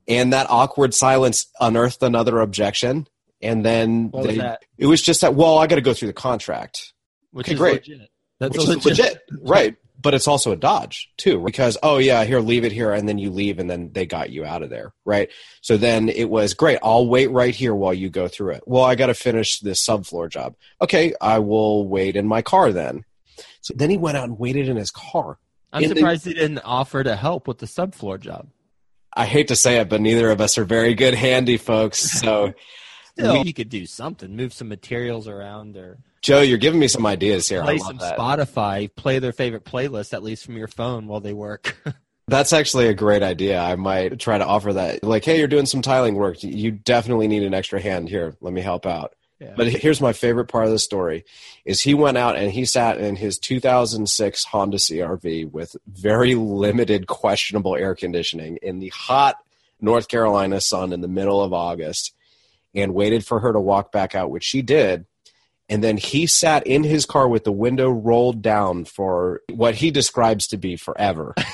And 0.07 0.31
that 0.31 0.47
awkward 0.49 0.93
silence 0.93 1.47
unearthed 1.59 2.01
another 2.01 2.39
objection. 2.39 3.07
And 3.41 3.65
then 3.65 4.09
What 4.11 4.27
was 4.27 4.37
that? 4.37 4.61
it 4.77 4.85
was 4.85 5.01
just 5.01 5.21
that, 5.21 5.35
well, 5.35 5.57
I 5.57 5.67
got 5.67 5.75
to 5.75 5.81
go 5.81 5.93
through 5.93 6.07
the 6.07 6.13
contract. 6.13 6.93
Which 7.31 7.47
Okay, 7.47 7.53
is 7.55 7.59
great. 7.59 7.73
legit. 7.87 8.09
That's 8.39 8.57
which 8.57 8.67
a 8.67 8.71
is 8.77 8.85
legit. 8.85 9.19
Right. 9.41 9.75
But 9.99 10.13
it's 10.13 10.27
also 10.27 10.51
a 10.51 10.55
dodge 10.55 11.09
too, 11.17 11.43
because, 11.43 11.75
oh, 11.81 11.97
yeah, 11.97 12.23
here, 12.23 12.39
leave 12.39 12.63
it 12.63 12.71
here. 12.71 12.93
And 12.93 13.09
then 13.09 13.17
you 13.17 13.31
leave 13.31 13.57
and 13.57 13.67
then 13.67 13.91
they 13.93 14.05
got 14.05 14.29
you 14.29 14.45
out 14.45 14.61
of 14.61 14.69
there. 14.69 14.93
Right. 15.05 15.29
So 15.61 15.75
then 15.75 16.07
it 16.07 16.29
was 16.29 16.53
great. 16.53 16.77
I'll 16.83 17.07
wait 17.07 17.31
right 17.31 17.53
here 17.53 17.73
while 17.73 17.95
you 17.95 18.09
go 18.09 18.27
through 18.27 18.51
it. 18.51 18.63
Well, 18.67 18.83
I 18.83 18.93
got 18.93 19.07
to 19.07 19.15
finish 19.15 19.59
this 19.59 19.83
subfloor 19.83 20.29
job. 20.29 20.55
Okay. 20.79 21.15
I 21.19 21.39
will 21.39 21.87
wait 21.87 22.15
in 22.15 22.27
my 22.27 22.43
car 22.43 22.71
then. 22.71 23.03
So 23.61 23.73
then 23.75 23.89
he 23.89 23.97
went 23.97 24.17
out 24.17 24.29
and 24.29 24.37
waited 24.39 24.69
in 24.69 24.77
his 24.77 24.91
car. 24.91 25.39
I'm 25.77 25.83
in 25.83 25.89
the- 25.89 25.95
surprised 25.97 26.25
he 26.25 26.33
didn't 26.33 26.59
offer 26.59 27.03
to 27.03 27.15
help 27.15 27.47
with 27.47 27.59
the 27.59 27.65
subfloor 27.65 28.19
job. 28.19 28.47
I 29.13 29.25
hate 29.25 29.47
to 29.47 29.55
say 29.55 29.77
it, 29.77 29.89
but 29.89 29.99
neither 30.01 30.29
of 30.29 30.41
us 30.41 30.57
are 30.57 30.63
very 30.65 30.93
good 30.93 31.13
handy 31.15 31.57
folks. 31.57 31.99
So, 32.21 32.53
Still, 33.13 33.43
you 33.45 33.53
could 33.53 33.69
do 33.69 33.87
something, 33.87 34.35
move 34.35 34.53
some 34.53 34.67
materials 34.67 35.27
around, 35.27 35.75
or 35.75 35.97
Joe, 36.21 36.41
you're 36.41 36.59
giving 36.59 36.79
me 36.79 36.87
some 36.87 37.03
ideas 37.07 37.49
here. 37.49 37.63
Play 37.63 37.79
some 37.79 37.97
that. 37.97 38.15
Spotify, 38.15 38.93
play 38.95 39.17
their 39.17 39.31
favorite 39.31 39.65
playlist 39.65 40.13
at 40.13 40.21
least 40.21 40.45
from 40.45 40.55
your 40.55 40.67
phone 40.67 41.07
while 41.07 41.19
they 41.19 41.33
work. 41.33 41.75
That's 42.27 42.53
actually 42.53 42.87
a 42.89 42.93
great 42.93 43.23
idea. 43.23 43.59
I 43.59 43.75
might 43.75 44.19
try 44.19 44.37
to 44.37 44.45
offer 44.45 44.73
that. 44.73 45.03
Like, 45.03 45.25
hey, 45.25 45.39
you're 45.39 45.47
doing 45.47 45.65
some 45.65 45.81
tiling 45.81 46.13
work. 46.13 46.43
You 46.43 46.69
definitely 46.71 47.27
need 47.27 47.41
an 47.41 47.55
extra 47.55 47.81
hand 47.81 48.07
here. 48.07 48.35
Let 48.39 48.53
me 48.53 48.61
help 48.61 48.85
out. 48.85 49.15
Yeah. 49.39 49.53
But 49.55 49.67
here's 49.67 50.01
my 50.01 50.13
favorite 50.13 50.47
part 50.47 50.65
of 50.65 50.71
the 50.71 50.79
story 50.79 51.23
is 51.63 51.81
he 51.81 51.93
went 51.93 52.17
out 52.17 52.35
and 52.35 52.51
he 52.51 52.65
sat 52.65 52.97
in 52.97 53.15
his 53.15 53.37
2006 53.37 54.45
Honda 54.45 54.77
CRV 54.77 55.51
with 55.51 55.75
very 55.85 56.33
limited 56.33 57.05
questionable 57.05 57.75
air 57.75 57.93
conditioning 57.93 58.57
in 58.61 58.79
the 58.79 58.89
hot 58.89 59.37
North 59.79 60.07
Carolina 60.07 60.59
sun 60.59 60.91
in 60.91 61.01
the 61.01 61.07
middle 61.07 61.43
of 61.43 61.53
August 61.53 62.15
and 62.73 62.95
waited 62.95 63.25
for 63.25 63.39
her 63.39 63.53
to 63.53 63.59
walk 63.59 63.91
back 63.91 64.15
out 64.15 64.31
which 64.31 64.43
she 64.43 64.63
did. 64.63 65.05
And 65.69 65.83
then 65.83 65.97
he 65.97 66.25
sat 66.25 66.65
in 66.65 66.83
his 66.83 67.05
car 67.05 67.27
with 67.27 67.43
the 67.43 67.51
window 67.51 67.89
rolled 67.89 68.41
down 68.41 68.85
for 68.85 69.41
what 69.51 69.75
he 69.75 69.91
describes 69.91 70.47
to 70.47 70.57
be 70.57 70.77
forever. 70.77 71.35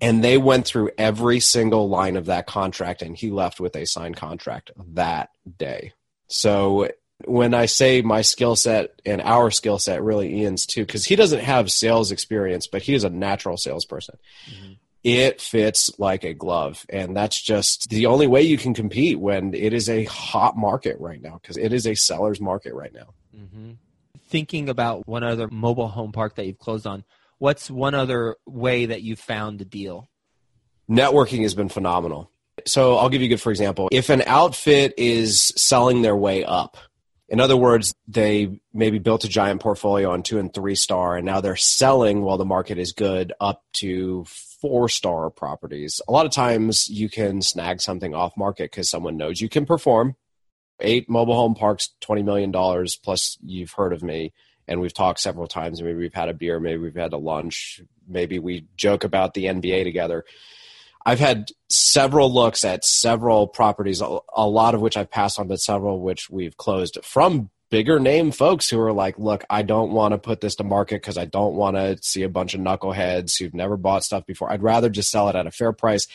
And 0.00 0.24
they 0.24 0.38
went 0.38 0.66
through 0.66 0.92
every 0.96 1.40
single 1.40 1.88
line 1.88 2.16
of 2.16 2.26
that 2.26 2.46
contract 2.46 3.02
and 3.02 3.14
he 3.14 3.30
left 3.30 3.60
with 3.60 3.76
a 3.76 3.84
signed 3.84 4.16
contract 4.16 4.70
that 4.94 5.28
day 5.58 5.92
so 6.30 6.88
when 7.26 7.52
I 7.52 7.66
say 7.66 8.00
my 8.00 8.22
skill 8.22 8.56
set 8.56 9.00
and 9.04 9.20
our 9.20 9.50
skill 9.50 9.78
set, 9.78 10.02
really 10.02 10.40
Ian's 10.40 10.64
too, 10.64 10.86
because 10.86 11.04
he 11.04 11.16
doesn't 11.16 11.42
have 11.42 11.70
sales 11.70 12.12
experience, 12.12 12.66
but 12.66 12.82
he 12.82 12.94
is 12.94 13.04
a 13.04 13.10
natural 13.10 13.56
salesperson. 13.56 14.16
Mhm. 14.46 14.76
It 15.02 15.40
fits 15.40 15.90
like 15.98 16.24
a 16.24 16.34
glove. 16.34 16.86
And 16.88 17.16
that's 17.16 17.40
just 17.40 17.88
the 17.90 18.06
only 18.06 18.26
way 18.26 18.42
you 18.42 18.56
can 18.56 18.74
compete 18.74 19.18
when 19.18 19.54
it 19.54 19.72
is 19.72 19.88
a 19.88 20.04
hot 20.04 20.56
market 20.56 20.98
right 21.00 21.20
now, 21.20 21.38
because 21.40 21.56
it 21.56 21.72
is 21.72 21.86
a 21.86 21.94
seller's 21.94 22.40
market 22.40 22.74
right 22.74 22.92
now. 22.92 23.14
Mm-hmm. 23.36 23.72
Thinking 24.28 24.68
about 24.68 25.06
one 25.06 25.24
other 25.24 25.48
mobile 25.48 25.88
home 25.88 26.12
park 26.12 26.36
that 26.36 26.46
you've 26.46 26.58
closed 26.58 26.86
on, 26.86 27.04
what's 27.38 27.70
one 27.70 27.94
other 27.94 28.36
way 28.46 28.86
that 28.86 29.02
you 29.02 29.16
found 29.16 29.60
a 29.60 29.64
deal? 29.64 30.08
networking 30.90 31.42
has 31.42 31.54
been 31.54 31.68
phenomenal. 31.68 32.30
So 32.68 32.96
I'll 32.96 33.08
give 33.08 33.22
you 33.22 33.26
a 33.26 33.30
good 33.30 33.40
for 33.40 33.50
example. 33.50 33.88
If 33.92 34.10
an 34.10 34.22
outfit 34.26 34.94
is 34.96 35.52
selling 35.56 36.02
their 36.02 36.16
way 36.16 36.44
up, 36.44 36.76
in 37.28 37.38
other 37.38 37.56
words, 37.56 37.94
they 38.08 38.60
maybe 38.74 38.98
built 38.98 39.24
a 39.24 39.28
giant 39.28 39.60
portfolio 39.60 40.10
on 40.10 40.24
two 40.24 40.38
and 40.38 40.52
three 40.52 40.74
star, 40.74 41.16
and 41.16 41.24
now 41.24 41.40
they're 41.40 41.54
selling 41.54 42.22
while 42.22 42.38
the 42.38 42.44
market 42.44 42.76
is 42.76 42.92
good 42.92 43.32
up 43.40 43.62
to 43.74 44.24
four 44.60 44.88
star 44.88 45.30
properties. 45.30 46.00
A 46.08 46.12
lot 46.12 46.26
of 46.26 46.32
times 46.32 46.88
you 46.88 47.08
can 47.08 47.40
snag 47.40 47.80
something 47.80 48.14
off 48.14 48.36
market 48.36 48.70
because 48.70 48.90
someone 48.90 49.16
knows 49.16 49.40
you 49.40 49.48
can 49.48 49.64
perform. 49.64 50.16
Eight 50.80 51.08
mobile 51.08 51.36
home 51.36 51.54
parks, 51.54 51.90
$20 52.02 52.24
million, 52.24 52.52
plus 53.04 53.38
you've 53.42 53.72
heard 53.72 53.92
of 53.92 54.02
me 54.02 54.32
and 54.66 54.80
we've 54.80 54.94
talked 54.94 55.20
several 55.20 55.46
times. 55.46 55.82
Maybe 55.82 55.98
we've 55.98 56.14
had 56.14 56.28
a 56.28 56.34
beer, 56.34 56.60
maybe 56.60 56.78
we've 56.78 56.94
had 56.94 57.12
a 57.12 57.18
lunch, 57.18 57.80
maybe 58.08 58.38
we 58.38 58.66
joke 58.76 59.04
about 59.04 59.34
the 59.34 59.46
NBA 59.46 59.84
together. 59.84 60.24
I've 61.04 61.20
had 61.20 61.50
several 61.68 62.32
looks 62.32 62.64
at 62.64 62.84
several 62.84 63.46
properties, 63.46 64.00
a 64.00 64.48
lot 64.48 64.74
of 64.74 64.80
which 64.80 64.96
I've 64.96 65.10
passed 65.10 65.38
on, 65.38 65.48
but 65.48 65.60
several 65.60 66.00
which 66.00 66.28
we've 66.28 66.56
closed 66.56 66.98
from 67.02 67.50
bigger 67.70 68.00
name 68.00 68.32
folks 68.32 68.68
who 68.68 68.80
are 68.80 68.92
like, 68.92 69.18
look, 69.18 69.44
I 69.48 69.62
don't 69.62 69.92
want 69.92 70.12
to 70.12 70.18
put 70.18 70.40
this 70.40 70.56
to 70.56 70.64
market 70.64 71.00
because 71.00 71.16
I 71.16 71.24
don't 71.24 71.54
want 71.54 71.76
to 71.76 71.98
see 72.02 72.24
a 72.24 72.28
bunch 72.28 72.54
of 72.54 72.60
knuckleheads 72.60 73.38
who've 73.38 73.54
never 73.54 73.76
bought 73.76 74.04
stuff 74.04 74.26
before. 74.26 74.52
I'd 74.52 74.62
rather 74.62 74.90
just 74.90 75.10
sell 75.10 75.28
it 75.28 75.36
at 75.36 75.46
a 75.46 75.52
fair 75.52 75.72
price, 75.72 76.06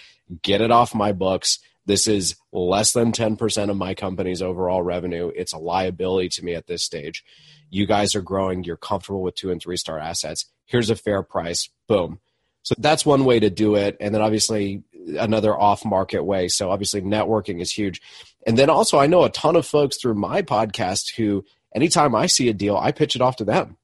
get 0.41 0.61
it 0.61 0.71
off 0.71 0.93
my 0.93 1.13
books. 1.13 1.59
This 1.85 2.07
is 2.07 2.35
less 2.51 2.91
than 2.91 3.11
10% 3.11 3.69
of 3.69 3.77
my 3.77 3.93
company's 3.93 4.41
overall 4.41 4.81
revenue. 4.81 5.31
It's 5.35 5.53
a 5.53 5.57
liability 5.57 6.29
to 6.29 6.43
me 6.45 6.55
at 6.55 6.67
this 6.67 6.83
stage. 6.83 7.23
You 7.69 7.85
guys 7.85 8.15
are 8.15 8.21
growing. 8.21 8.63
You're 8.63 8.75
comfortable 8.75 9.21
with 9.21 9.35
two 9.35 9.51
and 9.51 9.61
three 9.61 9.77
star 9.77 9.97
assets. 9.97 10.45
Here's 10.65 10.89
a 10.89 10.95
fair 10.95 11.23
price. 11.23 11.69
Boom. 11.87 12.19
So 12.65 12.73
that's 12.79 13.05
one 13.05 13.25
way 13.25 13.39
to 13.39 13.51
do 13.51 13.75
it. 13.75 13.95
And 13.99 14.13
then 14.13 14.23
obviously 14.23 14.83
another 15.19 15.55
off 15.55 15.85
market 15.85 16.23
way. 16.23 16.47
So 16.47 16.71
obviously 16.71 16.99
networking 17.03 17.61
is 17.61 17.71
huge. 17.71 18.01
And 18.47 18.57
then 18.57 18.71
also 18.71 18.97
I 18.97 19.05
know 19.05 19.23
a 19.23 19.29
ton 19.29 19.55
of 19.55 19.67
folks 19.67 19.97
through 20.01 20.15
my 20.15 20.41
podcast 20.41 21.15
who 21.15 21.45
anytime 21.75 22.15
I 22.15 22.25
see 22.25 22.49
a 22.49 22.53
deal, 22.53 22.75
I 22.75 22.91
pitch 22.91 23.15
it 23.15 23.21
off 23.21 23.35
to 23.35 23.45
them. 23.45 23.77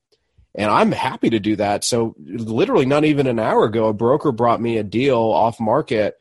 And 0.56 0.72
I'm 0.72 0.91
happy 0.91 1.30
to 1.30 1.39
do 1.39 1.56
that. 1.58 1.84
So 1.84 2.15
literally 2.17 2.88
not 2.88 3.06
even 3.06 3.28
an 3.28 3.38
hour 3.38 3.65
ago, 3.65 3.86
a 3.86 3.94
broker 3.94 4.32
brought 4.32 4.60
me 4.60 4.78
a 4.78 4.84
deal 4.84 5.20
off 5.20 5.60
market 5.60 6.17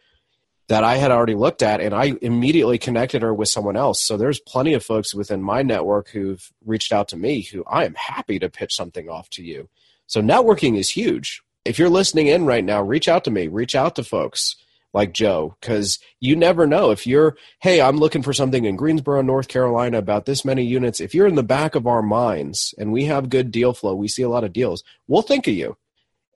that 0.68 0.84
I 0.84 0.98
had 0.98 1.10
already 1.10 1.34
looked 1.34 1.62
at 1.62 1.80
and 1.80 1.94
I 1.94 2.12
immediately 2.20 2.76
connected 2.76 3.22
her 3.22 3.32
with 3.32 3.48
someone 3.48 3.76
else. 3.76 4.02
So 4.02 4.18
there's 4.18 4.38
plenty 4.38 4.74
of 4.74 4.84
folks 4.84 5.14
within 5.14 5.42
my 5.42 5.62
network 5.62 6.10
who've 6.10 6.46
reached 6.66 6.92
out 6.92 7.08
to 7.08 7.16
me 7.16 7.40
who 7.40 7.64
I 7.66 7.86
am 7.86 7.94
happy 7.94 8.38
to 8.38 8.50
pitch 8.50 8.76
something 8.76 9.08
off 9.08 9.30
to 9.30 9.42
you. 9.42 9.70
So 10.06 10.20
networking 10.20 10.78
is 10.78 10.90
huge. 10.90 11.42
If 11.64 11.78
you're 11.78 11.90
listening 11.90 12.28
in 12.28 12.46
right 12.46 12.64
now, 12.64 12.82
reach 12.82 13.06
out 13.06 13.24
to 13.24 13.30
me, 13.30 13.46
reach 13.46 13.74
out 13.74 13.96
to 13.96 14.04
folks 14.04 14.56
like 14.94 15.12
Joe, 15.12 15.56
because 15.60 15.98
you 16.18 16.34
never 16.34 16.66
know. 16.66 16.90
If 16.90 17.06
you're, 17.06 17.36
hey, 17.60 17.80
I'm 17.80 17.98
looking 17.98 18.22
for 18.22 18.32
something 18.32 18.64
in 18.64 18.76
Greensboro, 18.76 19.20
North 19.22 19.48
Carolina 19.48 19.98
about 19.98 20.24
this 20.24 20.44
many 20.44 20.64
units, 20.64 21.00
if 21.00 21.14
you're 21.14 21.26
in 21.26 21.34
the 21.34 21.42
back 21.42 21.74
of 21.74 21.86
our 21.86 22.02
minds 22.02 22.74
and 22.78 22.92
we 22.92 23.04
have 23.04 23.28
good 23.28 23.50
deal 23.50 23.74
flow, 23.74 23.94
we 23.94 24.08
see 24.08 24.22
a 24.22 24.28
lot 24.28 24.42
of 24.42 24.54
deals, 24.54 24.82
we'll 25.06 25.22
think 25.22 25.46
of 25.46 25.54
you. 25.54 25.76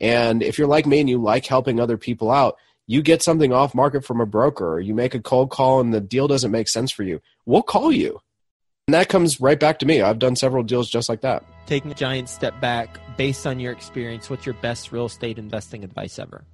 And 0.01 0.43
if 0.43 0.59
you're 0.59 0.69
like 0.69 0.87
me 0.87 1.01
and 1.01 1.09
you 1.09 1.21
like 1.21 1.47
helping 1.47 1.81
other 1.81 1.97
people 1.97 2.31
out, 2.31 2.57
you 2.87 3.01
get 3.01 3.23
something 3.23 3.53
off 3.53 3.75
market 3.75 4.05
from 4.05 4.21
a 4.21 4.27
broker 4.27 4.75
or 4.75 4.81
you 4.81 4.95
make 4.95 5.15
a 5.15 5.21
cold 5.21 5.51
call 5.51 5.81
and 5.81 5.95
the 5.95 6.03
deal 6.03 6.29
doesn't 6.29 6.51
make 6.51 6.69
sense 6.69 6.93
for 6.93 7.03
you, 7.03 7.21
we'll 7.47 7.63
call 7.63 7.91
you. 7.91 8.21
And 8.87 8.95
that 8.95 9.09
comes 9.09 9.41
right 9.41 9.59
back 9.59 9.79
to 9.79 9.87
me. 9.87 10.03
I've 10.03 10.19
done 10.19 10.37
several 10.37 10.63
deals 10.63 10.91
just 10.91 11.09
like 11.09 11.23
that. 11.23 11.43
Taking 11.67 11.91
a 11.91 11.95
giant 11.95 12.29
step 12.29 12.61
back, 12.61 12.99
based 13.17 13.47
on 13.47 13.59
your 13.59 13.73
experience, 13.73 14.29
what's 14.29 14.45
your 14.45 14.55
best 14.57 14.93
real 14.93 15.07
estate 15.07 15.39
investing 15.39 15.85
advice 15.85 16.19
ever? 16.19 16.45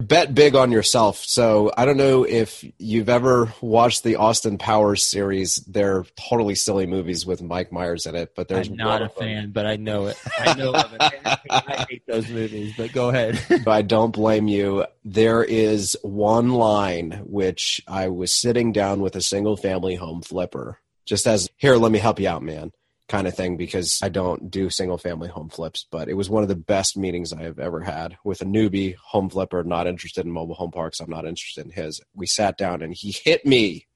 bet 0.00 0.34
big 0.34 0.54
on 0.54 0.72
yourself. 0.72 1.18
So 1.18 1.70
I 1.76 1.84
don't 1.84 1.96
know 1.98 2.24
if 2.24 2.64
you've 2.78 3.08
ever 3.08 3.52
watched 3.60 4.02
the 4.02 4.16
Austin 4.16 4.56
Powers 4.56 5.06
series. 5.06 5.56
They're 5.56 6.04
totally 6.16 6.54
silly 6.54 6.86
movies 6.86 7.26
with 7.26 7.42
Mike 7.42 7.70
Myers 7.70 8.06
in 8.06 8.14
it, 8.14 8.34
but 8.34 8.48
there's 8.48 8.68
I'm 8.68 8.76
not 8.76 9.02
a 9.02 9.04
of 9.06 9.14
them- 9.14 9.24
fan, 9.24 9.50
but 9.50 9.66
I 9.66 9.76
know 9.76 10.06
it. 10.06 10.18
I 10.38 10.54
know 10.54 10.72
of 10.72 10.92
it. 10.94 11.02
I 11.50 11.86
hate 11.88 12.02
those 12.06 12.28
movies, 12.28 12.72
but 12.76 12.92
go 12.92 13.10
ahead. 13.10 13.40
but 13.48 13.68
I 13.68 13.82
don't 13.82 14.12
blame 14.12 14.48
you. 14.48 14.86
There 15.04 15.44
is 15.44 15.96
one 16.02 16.50
line 16.54 17.20
which 17.24 17.82
I 17.86 18.08
was 18.08 18.34
sitting 18.34 18.72
down 18.72 19.00
with 19.00 19.16
a 19.16 19.22
single 19.22 19.58
family 19.58 19.96
home 19.96 20.22
flipper, 20.22 20.78
just 21.10 21.26
as 21.26 21.50
here, 21.56 21.74
let 21.74 21.90
me 21.90 21.98
help 21.98 22.20
you 22.20 22.28
out, 22.28 22.40
man, 22.40 22.70
kind 23.08 23.26
of 23.26 23.34
thing, 23.34 23.56
because 23.56 23.98
I 24.00 24.10
don't 24.10 24.48
do 24.48 24.70
single 24.70 24.96
family 24.96 25.28
home 25.28 25.48
flips. 25.48 25.84
But 25.90 26.08
it 26.08 26.14
was 26.14 26.30
one 26.30 26.44
of 26.44 26.48
the 26.48 26.54
best 26.54 26.96
meetings 26.96 27.32
I 27.32 27.42
have 27.42 27.58
ever 27.58 27.80
had 27.80 28.16
with 28.22 28.42
a 28.42 28.44
newbie 28.44 28.94
home 28.94 29.28
flipper, 29.28 29.64
not 29.64 29.88
interested 29.88 30.24
in 30.24 30.30
mobile 30.30 30.54
home 30.54 30.70
parks. 30.70 31.00
I'm 31.00 31.10
not 31.10 31.26
interested 31.26 31.64
in 31.64 31.72
his. 31.72 32.00
We 32.14 32.26
sat 32.26 32.56
down 32.56 32.80
and 32.80 32.94
he 32.94 33.10
hit 33.10 33.44
me 33.44 33.88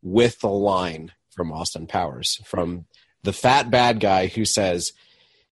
with 0.00 0.40
the 0.40 0.48
line 0.48 1.12
from 1.28 1.52
Austin 1.52 1.86
Powers, 1.86 2.40
from 2.46 2.86
the 3.22 3.34
fat 3.34 3.70
bad 3.70 4.00
guy 4.00 4.28
who 4.28 4.46
says, 4.46 4.94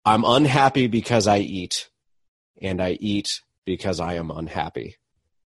I'm 0.04 0.22
unhappy 0.24 0.86
because 0.86 1.26
I 1.26 1.38
eat, 1.38 1.88
and 2.60 2.80
I 2.80 2.92
eat 3.00 3.40
because 3.64 3.98
I 3.98 4.14
am 4.14 4.30
unhappy. 4.30 4.98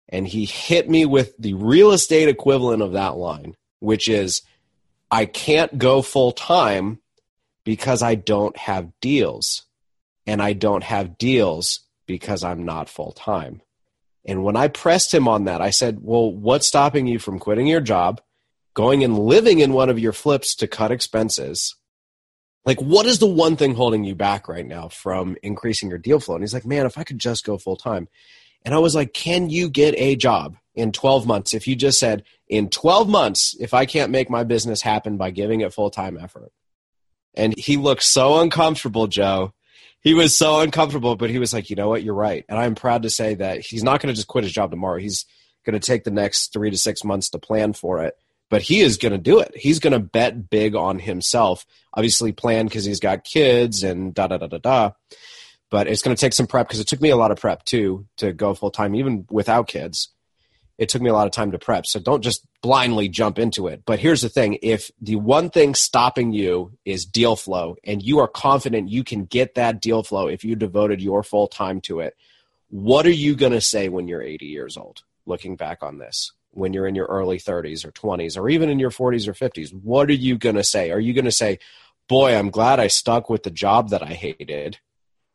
And 0.07 0.27
he 0.27 0.45
hit 0.45 0.87
me 0.87 1.07
with 1.07 1.35
the 1.39 1.55
real 1.55 1.93
estate 1.93 2.29
equivalent 2.29 2.83
of 2.83 2.91
that 2.91 3.17
line, 3.17 3.55
which 3.79 4.07
is 4.07 4.43
I 5.09 5.25
can't 5.25 5.77
go 5.77 6.01
full 6.01 6.31
time 6.31 6.99
because 7.63 8.01
I 8.01 8.15
don't 8.15 8.55
have 8.57 8.91
deals. 9.01 9.63
And 10.25 10.41
I 10.41 10.53
don't 10.53 10.83
have 10.83 11.17
deals 11.17 11.81
because 12.05 12.43
I'm 12.43 12.65
not 12.65 12.89
full 12.89 13.13
time. 13.13 13.61
And 14.25 14.43
when 14.43 14.57
I 14.57 14.67
pressed 14.67 15.13
him 15.13 15.27
on 15.27 15.45
that, 15.45 15.61
I 15.61 15.69
said, 15.69 15.99
Well, 16.01 16.31
what's 16.31 16.67
stopping 16.67 17.07
you 17.07 17.17
from 17.17 17.39
quitting 17.39 17.67
your 17.67 17.79
job, 17.79 18.21
going 18.73 19.03
and 19.03 19.17
living 19.17 19.59
in 19.59 19.71
one 19.71 19.89
of 19.89 19.99
your 19.99 20.11
flips 20.11 20.53
to 20.55 20.67
cut 20.67 20.91
expenses? 20.91 21.75
Like, 22.65 22.81
what 22.81 23.05
is 23.05 23.19
the 23.19 23.27
one 23.27 23.55
thing 23.55 23.75
holding 23.75 24.03
you 24.03 24.15
back 24.15 24.49
right 24.49 24.65
now 24.65 24.89
from 24.89 25.37
increasing 25.41 25.89
your 25.89 25.97
deal 25.97 26.19
flow? 26.19 26.35
And 26.35 26.43
he's 26.43 26.53
like, 26.53 26.65
Man, 26.65 26.85
if 26.85 26.97
I 26.97 27.05
could 27.05 27.19
just 27.19 27.45
go 27.45 27.57
full 27.57 27.77
time. 27.77 28.09
And 28.67 28.75
I 28.75 28.79
was 28.79 28.95
like, 28.95 29.13
Can 29.13 29.49
you 29.49 29.69
get 29.69 29.95
a 29.97 30.17
job 30.17 30.57
in 30.75 30.91
12 30.91 31.25
months? 31.25 31.53
If 31.53 31.67
you 31.67 31.75
just 31.77 31.99
said, 31.99 32.25
In 32.49 32.69
12 32.69 33.07
months, 33.07 33.55
if 33.61 33.73
I 33.73 33.85
can't 33.85 34.11
make 34.11 34.29
my 34.29 34.43
business 34.43 34.81
happen 34.81 35.15
by 35.15 35.31
giving 35.31 35.61
it 35.61 35.73
full 35.73 35.89
time 35.89 36.17
effort. 36.21 36.51
And 37.33 37.57
he 37.57 37.77
looked 37.77 38.03
so 38.03 38.41
uncomfortable, 38.41 39.07
Joe. 39.07 39.53
He 40.01 40.13
was 40.13 40.35
so 40.35 40.59
uncomfortable, 40.59 41.15
but 41.15 41.29
he 41.29 41.39
was 41.39 41.53
like, 41.53 41.69
You 41.69 41.77
know 41.77 41.87
what? 41.87 42.03
You're 42.03 42.13
right. 42.13 42.43
And 42.49 42.59
I'm 42.59 42.75
proud 42.75 43.03
to 43.03 43.09
say 43.09 43.35
that 43.35 43.61
he's 43.61 43.85
not 43.85 44.01
going 44.01 44.13
to 44.13 44.17
just 44.17 44.27
quit 44.27 44.43
his 44.43 44.51
job 44.51 44.69
tomorrow. 44.69 44.99
He's 44.99 45.25
going 45.65 45.79
to 45.79 45.87
take 45.87 46.03
the 46.03 46.11
next 46.11 46.51
three 46.51 46.69
to 46.69 46.77
six 46.77 47.05
months 47.05 47.29
to 47.29 47.39
plan 47.39 47.71
for 47.71 48.03
it. 48.03 48.15
But 48.49 48.63
he 48.63 48.81
is 48.81 48.97
going 48.97 49.13
to 49.13 49.17
do 49.17 49.39
it. 49.39 49.55
He's 49.55 49.79
going 49.79 49.93
to 49.93 49.99
bet 49.99 50.49
big 50.49 50.75
on 50.75 50.99
himself. 50.99 51.65
Obviously, 51.93 52.33
plan 52.33 52.65
because 52.65 52.83
he's 52.83 52.99
got 52.99 53.23
kids 53.23 53.83
and 53.83 54.13
da 54.13 54.27
da 54.27 54.35
da 54.35 54.47
da 54.47 54.57
da 54.57 54.91
but 55.69 55.87
it's 55.87 56.01
going 56.01 56.15
to 56.15 56.19
take 56.19 56.33
some 56.33 56.47
prep 56.47 56.67
because 56.67 56.79
it 56.79 56.87
took 56.87 57.01
me 57.01 57.09
a 57.09 57.17
lot 57.17 57.31
of 57.31 57.39
prep 57.39 57.63
too 57.65 58.05
to 58.17 58.33
go 58.33 58.53
full 58.53 58.71
time, 58.71 58.95
even 58.95 59.25
without 59.29 59.67
kids. 59.67 60.09
It 60.77 60.89
took 60.89 61.01
me 61.01 61.09
a 61.09 61.13
lot 61.13 61.25
of 61.25 61.33
time 61.33 61.51
to 61.51 61.59
prep. 61.59 61.87
So 61.87 61.99
don't 61.99 62.21
just 62.21 62.45
blindly 62.61 63.09
jump 63.09 63.39
into 63.39 63.67
it. 63.67 63.81
But 63.85 63.99
here's 63.99 64.21
the 64.21 64.29
thing 64.29 64.59
if 64.61 64.91
the 65.01 65.15
one 65.15 65.49
thing 65.49 65.73
stopping 65.73 66.33
you 66.33 66.73
is 66.85 67.05
deal 67.05 67.35
flow, 67.35 67.77
and 67.83 68.01
you 68.01 68.19
are 68.19 68.27
confident 68.27 68.89
you 68.89 69.03
can 69.03 69.25
get 69.25 69.55
that 69.55 69.81
deal 69.81 70.03
flow 70.03 70.27
if 70.27 70.43
you 70.43 70.55
devoted 70.55 71.01
your 71.01 71.23
full 71.23 71.47
time 71.47 71.81
to 71.81 71.99
it, 72.01 72.15
what 72.69 73.05
are 73.05 73.11
you 73.11 73.35
going 73.35 73.53
to 73.53 73.61
say 73.61 73.89
when 73.89 74.07
you're 74.07 74.21
80 74.21 74.45
years 74.45 74.77
old, 74.77 75.03
looking 75.25 75.55
back 75.55 75.81
on 75.81 75.97
this? 75.97 76.31
When 76.51 76.73
you're 76.73 76.87
in 76.87 76.95
your 76.95 77.07
early 77.07 77.39
30s 77.39 77.85
or 77.85 77.91
20s, 77.91 78.37
or 78.37 78.49
even 78.49 78.69
in 78.69 78.79
your 78.79 78.89
40s 78.89 79.27
or 79.27 79.33
50s, 79.33 79.73
what 79.73 80.09
are 80.09 80.13
you 80.13 80.37
going 80.37 80.55
to 80.55 80.63
say? 80.63 80.91
Are 80.91 80.99
you 80.99 81.13
going 81.13 81.25
to 81.25 81.31
say, 81.31 81.59
Boy, 82.07 82.35
I'm 82.35 82.51
glad 82.51 82.79
I 82.79 82.87
stuck 82.87 83.29
with 83.29 83.43
the 83.43 83.51
job 83.51 83.89
that 83.89 84.01
I 84.01 84.13
hated? 84.13 84.79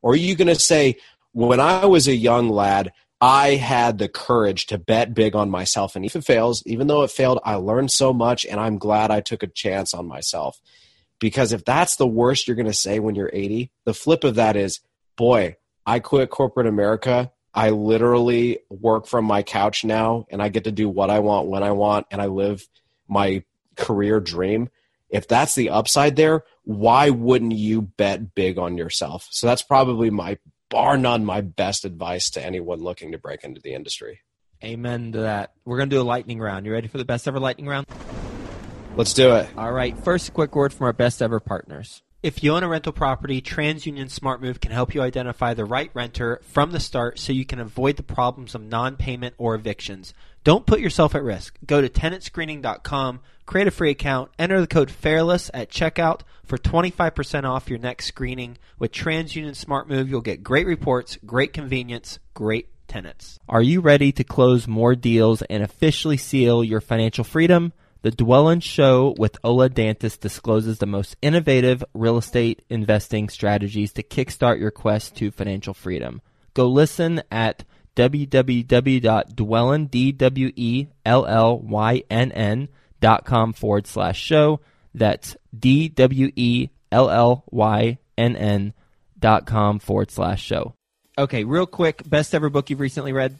Or 0.02 0.12
are 0.12 0.16
you 0.16 0.34
going 0.34 0.48
to 0.48 0.54
say, 0.54 0.96
when 1.32 1.60
I 1.60 1.86
was 1.86 2.08
a 2.08 2.14
young 2.14 2.48
lad, 2.48 2.92
I 3.20 3.54
had 3.54 3.98
the 3.98 4.08
courage 4.08 4.66
to 4.66 4.78
bet 4.78 5.14
big 5.14 5.36
on 5.36 5.48
myself. 5.48 5.94
And 5.94 6.04
if 6.04 6.16
it 6.16 6.24
fails, 6.24 6.62
even 6.66 6.88
though 6.88 7.02
it 7.02 7.10
failed, 7.10 7.38
I 7.44 7.54
learned 7.54 7.92
so 7.92 8.12
much 8.12 8.44
and 8.44 8.58
I'm 8.58 8.78
glad 8.78 9.12
I 9.12 9.20
took 9.20 9.44
a 9.44 9.46
chance 9.46 9.94
on 9.94 10.06
myself. 10.06 10.60
Because 11.20 11.52
if 11.52 11.64
that's 11.64 11.96
the 11.96 12.06
worst 12.06 12.48
you're 12.48 12.56
going 12.56 12.66
to 12.66 12.72
say 12.72 12.98
when 12.98 13.14
you're 13.14 13.30
80, 13.32 13.70
the 13.84 13.94
flip 13.94 14.24
of 14.24 14.34
that 14.34 14.56
is, 14.56 14.80
boy, 15.16 15.56
I 15.86 16.00
quit 16.00 16.30
corporate 16.30 16.66
America. 16.66 17.30
I 17.54 17.70
literally 17.70 18.58
work 18.68 19.06
from 19.06 19.24
my 19.24 19.44
couch 19.44 19.84
now 19.84 20.26
and 20.30 20.42
I 20.42 20.48
get 20.48 20.64
to 20.64 20.72
do 20.72 20.88
what 20.88 21.10
I 21.10 21.20
want 21.20 21.48
when 21.48 21.62
I 21.62 21.70
want 21.70 22.08
and 22.10 22.20
I 22.20 22.26
live 22.26 22.66
my 23.06 23.44
career 23.76 24.18
dream. 24.18 24.68
If 25.10 25.28
that's 25.28 25.54
the 25.54 25.70
upside 25.70 26.16
there, 26.16 26.42
why 26.64 27.10
wouldn't 27.10 27.52
you 27.52 27.82
bet 27.82 28.34
big 28.34 28.58
on 28.58 28.78
yourself? 28.78 29.26
So 29.30 29.46
that's 29.46 29.62
probably 29.62 30.10
my 30.10 30.38
bar 30.70 30.96
none 30.96 31.24
my 31.24 31.42
best 31.42 31.84
advice 31.84 32.30
to 32.30 32.44
anyone 32.44 32.80
looking 32.80 33.12
to 33.12 33.18
break 33.18 33.44
into 33.44 33.60
the 33.60 33.74
industry. 33.74 34.20
Amen 34.64 35.12
to 35.12 35.20
that. 35.20 35.52
We're 35.64 35.76
going 35.76 35.90
to 35.90 35.96
do 35.96 36.00
a 36.00 36.04
lightning 36.04 36.38
round. 36.38 36.66
You 36.66 36.72
ready 36.72 36.88
for 36.88 36.98
the 36.98 37.04
best 37.04 37.26
ever 37.26 37.40
lightning 37.40 37.66
round? 37.66 37.86
Let's 38.94 39.12
do 39.12 39.34
it. 39.36 39.48
All 39.56 39.72
right. 39.72 39.98
First, 40.04 40.28
a 40.28 40.32
quick 40.32 40.54
word 40.54 40.72
from 40.72 40.86
our 40.86 40.92
best 40.92 41.20
ever 41.20 41.40
partners. 41.40 42.02
If 42.22 42.44
you 42.44 42.52
own 42.52 42.62
a 42.62 42.68
rental 42.68 42.92
property, 42.92 43.42
TransUnion 43.42 44.16
SmartMove 44.16 44.60
can 44.60 44.70
help 44.70 44.94
you 44.94 45.02
identify 45.02 45.54
the 45.54 45.64
right 45.64 45.90
renter 45.92 46.40
from 46.44 46.70
the 46.70 46.78
start 46.78 47.18
so 47.18 47.32
you 47.32 47.44
can 47.44 47.58
avoid 47.58 47.96
the 47.96 48.04
problems 48.04 48.54
of 48.54 48.62
non 48.62 48.96
payment 48.96 49.34
or 49.38 49.56
evictions. 49.56 50.14
Don't 50.44 50.66
put 50.66 50.80
yourself 50.80 51.14
at 51.14 51.22
risk. 51.22 51.56
Go 51.64 51.80
to 51.80 51.88
tenantscreening.com, 51.88 53.20
create 53.46 53.68
a 53.68 53.70
free 53.70 53.90
account, 53.90 54.30
enter 54.38 54.60
the 54.60 54.66
code 54.66 54.90
FAIRLESS 54.90 55.50
at 55.54 55.70
checkout 55.70 56.22
for 56.44 56.58
25% 56.58 57.44
off 57.44 57.70
your 57.70 57.78
next 57.78 58.06
screening. 58.06 58.58
With 58.78 58.90
TransUnion 58.90 59.50
SmartMove, 59.50 60.08
you'll 60.08 60.20
get 60.20 60.42
great 60.42 60.66
reports, 60.66 61.16
great 61.24 61.52
convenience, 61.52 62.18
great 62.34 62.68
tenants. 62.88 63.38
Are 63.48 63.62
you 63.62 63.80
ready 63.80 64.10
to 64.12 64.24
close 64.24 64.66
more 64.66 64.96
deals 64.96 65.42
and 65.42 65.62
officially 65.62 66.16
seal 66.16 66.64
your 66.64 66.80
financial 66.80 67.24
freedom? 67.24 67.72
The 68.02 68.10
Dwellynn 68.10 68.64
Show 68.64 69.14
with 69.16 69.38
Ola 69.44 69.70
Dantis 69.70 70.18
discloses 70.18 70.78
the 70.78 70.86
most 70.86 71.16
innovative 71.22 71.84
real 71.94 72.18
estate 72.18 72.62
investing 72.68 73.28
strategies 73.28 73.92
to 73.92 74.02
kickstart 74.02 74.58
your 74.58 74.72
quest 74.72 75.14
to 75.16 75.30
financial 75.30 75.72
freedom. 75.72 76.20
Go 76.52 76.66
listen 76.66 77.22
at 77.30 77.62
www.dwellynn, 77.96 79.90
D-W-E-L-L-Y-N-N 79.90 80.88
dot 83.00 83.24
com 83.24 83.52
forward 83.52 83.86
slash 83.86 84.20
show. 84.20 84.60
That's 84.94 85.36
D-W-E-L-L-Y-N-N 85.58 86.72
dot 89.18 89.46
com 89.46 89.78
forward 89.78 90.10
slash 90.10 90.42
show. 90.42 90.74
Okay, 91.18 91.44
real 91.44 91.66
quick, 91.66 92.08
best 92.08 92.34
ever 92.34 92.48
book 92.48 92.70
you've 92.70 92.80
recently 92.80 93.12
read? 93.12 93.38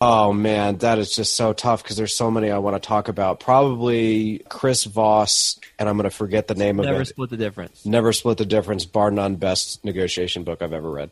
Oh 0.00 0.32
man, 0.32 0.76
that 0.78 0.98
is 0.98 1.14
just 1.14 1.34
so 1.34 1.52
tough 1.54 1.82
because 1.82 1.96
there's 1.96 2.14
so 2.14 2.30
many 2.30 2.50
I 2.50 2.58
want 2.58 2.80
to 2.80 2.86
talk 2.86 3.08
about. 3.08 3.40
Probably 3.40 4.42
Chris 4.50 4.84
Voss, 4.84 5.58
and 5.78 5.88
I'm 5.88 5.96
going 5.96 6.04
to 6.04 6.14
forget 6.14 6.46
the 6.46 6.54
name 6.54 6.76
Never 6.76 6.88
of 6.88 6.90
it. 6.90 6.92
Never 6.92 7.04
split 7.06 7.30
the 7.30 7.36
difference. 7.38 7.86
Never 7.86 8.12
Split 8.12 8.36
the 8.36 8.44
Difference, 8.44 8.84
bar 8.84 9.10
none, 9.10 9.36
best 9.36 9.82
negotiation 9.84 10.44
book 10.44 10.60
I've 10.60 10.74
ever 10.74 10.90
read. 10.90 11.10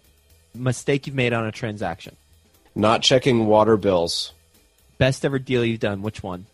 Mistake 0.54 1.06
you've 1.06 1.16
made 1.16 1.32
on 1.32 1.46
a 1.46 1.52
transaction. 1.52 2.16
Not 2.74 3.02
checking 3.02 3.46
water 3.46 3.76
bills. 3.76 4.32
Best 4.98 5.24
ever 5.24 5.38
deal 5.38 5.64
you've 5.64 5.80
done. 5.80 6.02
Which 6.02 6.22
one? 6.22 6.46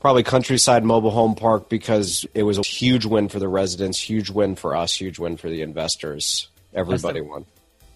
Probably 0.00 0.22
Countryside 0.22 0.84
Mobile 0.84 1.10
Home 1.10 1.34
Park 1.34 1.68
because 1.68 2.26
it 2.34 2.42
was 2.42 2.58
a 2.58 2.62
huge 2.62 3.06
win 3.06 3.28
for 3.28 3.38
the 3.38 3.48
residents, 3.48 3.98
huge 3.98 4.28
win 4.28 4.54
for 4.54 4.76
us, 4.76 4.94
huge 4.94 5.18
win 5.18 5.38
for 5.38 5.48
the 5.48 5.62
investors. 5.62 6.48
Everybody 6.74 7.20
Best 7.20 7.30
won. 7.30 7.46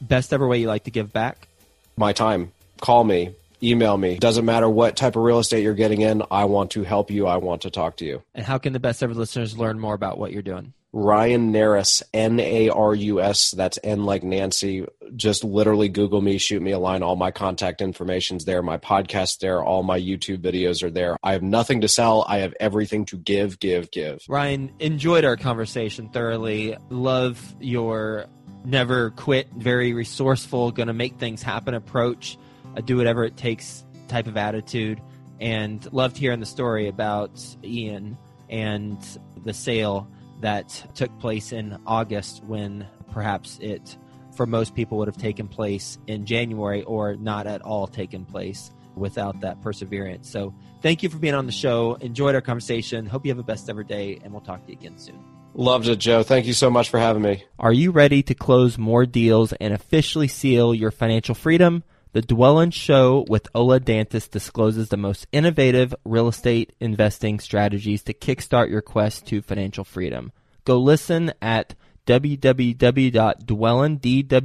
Best 0.00 0.32
ever 0.32 0.48
way 0.48 0.58
you 0.58 0.68
like 0.68 0.84
to 0.84 0.90
give 0.90 1.12
back? 1.12 1.48
My 1.96 2.12
time. 2.12 2.52
Call 2.80 3.04
me, 3.04 3.34
email 3.62 3.96
me. 3.96 4.18
Doesn't 4.18 4.44
matter 4.44 4.68
what 4.68 4.96
type 4.96 5.16
of 5.16 5.22
real 5.22 5.38
estate 5.38 5.62
you're 5.62 5.74
getting 5.74 6.00
in. 6.00 6.22
I 6.30 6.46
want 6.46 6.70
to 6.72 6.82
help 6.84 7.10
you. 7.10 7.26
I 7.26 7.36
want 7.36 7.62
to 7.62 7.70
talk 7.70 7.96
to 7.98 8.04
you. 8.04 8.22
And 8.34 8.46
how 8.46 8.58
can 8.58 8.72
the 8.72 8.80
best 8.80 9.02
ever 9.02 9.14
listeners 9.14 9.58
learn 9.58 9.78
more 9.78 9.94
about 9.94 10.16
what 10.18 10.32
you're 10.32 10.42
doing? 10.42 10.72
Ryan 10.92 11.52
Narus, 11.52 12.02
N 12.14 12.40
A 12.40 12.70
R 12.70 12.94
U 12.94 13.20
S. 13.20 13.50
That's 13.50 13.78
N 13.84 14.04
like 14.04 14.22
Nancy. 14.22 14.86
Just 15.14 15.44
literally 15.44 15.88
Google 15.88 16.22
me, 16.22 16.38
shoot 16.38 16.62
me 16.62 16.72
a 16.72 16.78
line. 16.78 17.02
All 17.02 17.16
my 17.16 17.30
contact 17.30 17.82
information's 17.82 18.46
there. 18.46 18.62
My 18.62 18.78
podcast 18.78 19.38
there. 19.40 19.62
All 19.62 19.82
my 19.82 20.00
YouTube 20.00 20.38
videos 20.38 20.82
are 20.82 20.90
there. 20.90 21.18
I 21.22 21.32
have 21.32 21.42
nothing 21.42 21.82
to 21.82 21.88
sell. 21.88 22.24
I 22.26 22.38
have 22.38 22.54
everything 22.58 23.04
to 23.06 23.18
give, 23.18 23.60
give, 23.60 23.90
give. 23.90 24.20
Ryan, 24.28 24.72
enjoyed 24.78 25.24
our 25.24 25.36
conversation 25.36 26.08
thoroughly. 26.08 26.76
Love 26.88 27.54
your 27.60 28.26
never 28.64 29.10
quit, 29.10 29.48
very 29.56 29.92
resourceful, 29.92 30.72
gonna 30.72 30.92
make 30.92 31.18
things 31.18 31.42
happen 31.42 31.74
approach, 31.74 32.38
a 32.76 32.82
do 32.82 32.96
whatever 32.96 33.24
it 33.24 33.36
takes 33.36 33.84
type 34.08 34.26
of 34.26 34.36
attitude. 34.36 35.00
And 35.40 35.86
loved 35.92 36.16
hearing 36.16 36.40
the 36.40 36.46
story 36.46 36.88
about 36.88 37.40
Ian 37.62 38.16
and 38.48 38.98
the 39.44 39.52
sale 39.52 40.08
that 40.40 40.90
took 40.94 41.16
place 41.18 41.52
in 41.52 41.78
August 41.86 42.42
when 42.44 42.86
perhaps 43.12 43.58
it, 43.60 43.96
for 44.36 44.46
most 44.46 44.74
people, 44.74 44.98
would 44.98 45.08
have 45.08 45.16
taken 45.16 45.48
place 45.48 45.98
in 46.06 46.26
January 46.26 46.82
or 46.82 47.16
not 47.16 47.46
at 47.46 47.62
all 47.62 47.86
taken 47.86 48.24
place. 48.24 48.70
without 48.98 49.40
that 49.40 49.60
perseverance. 49.62 50.30
So 50.30 50.54
thank 50.82 51.02
you 51.02 51.08
for 51.08 51.18
being 51.18 51.34
on 51.34 51.46
the 51.46 51.52
show. 51.52 51.94
Enjoyed 51.94 52.34
our 52.34 52.40
conversation. 52.40 53.06
Hope 53.06 53.24
you 53.24 53.30
have 53.30 53.38
a 53.38 53.44
best 53.44 53.70
ever 53.70 53.82
day, 53.82 54.18
and 54.22 54.32
we'll 54.32 54.42
talk 54.42 54.64
to 54.66 54.72
you 54.72 54.78
again 54.78 54.98
soon. 54.98 55.22
Loved 55.54 55.88
it, 55.88 55.96
Joe. 55.96 56.22
Thank 56.22 56.46
you 56.46 56.52
so 56.52 56.70
much 56.70 56.90
for 56.90 56.98
having 56.98 57.22
me. 57.22 57.44
Are 57.58 57.72
you 57.72 57.90
ready 57.90 58.22
to 58.24 58.34
close 58.34 58.78
more 58.78 59.06
deals 59.06 59.52
and 59.54 59.72
officially 59.72 60.28
seal 60.28 60.74
your 60.74 60.90
financial 60.90 61.34
freedom? 61.34 61.82
The 62.12 62.22
Dwellynn 62.22 62.72
Show 62.72 63.26
with 63.28 63.48
Ola 63.54 63.80
Dantis 63.80 64.30
discloses 64.30 64.88
the 64.88 64.96
most 64.96 65.26
innovative 65.30 65.94
real 66.04 66.28
estate 66.28 66.72
investing 66.80 67.38
strategies 67.38 68.02
to 68.04 68.14
kickstart 68.14 68.70
your 68.70 68.80
quest 68.80 69.26
to 69.26 69.42
financial 69.42 69.84
freedom. 69.84 70.32
Go 70.64 70.78
listen 70.78 71.32
at 71.42 71.74
www.dwellynn, 72.06 74.00
D-W-E-L-L-Y-N-N 74.00 74.38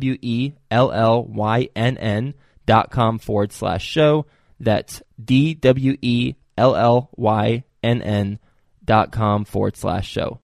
dot 2.65 2.91
com 2.91 3.19
forward 3.19 3.51
slash 3.53 3.85
show. 3.85 4.25
That's 4.59 5.01
D-W-E-L-L-Y-N-N 5.23 6.39
dot 8.85 9.11
com 9.13 9.45
forward 9.45 9.77
slash 9.77 10.09
show. 10.09 10.39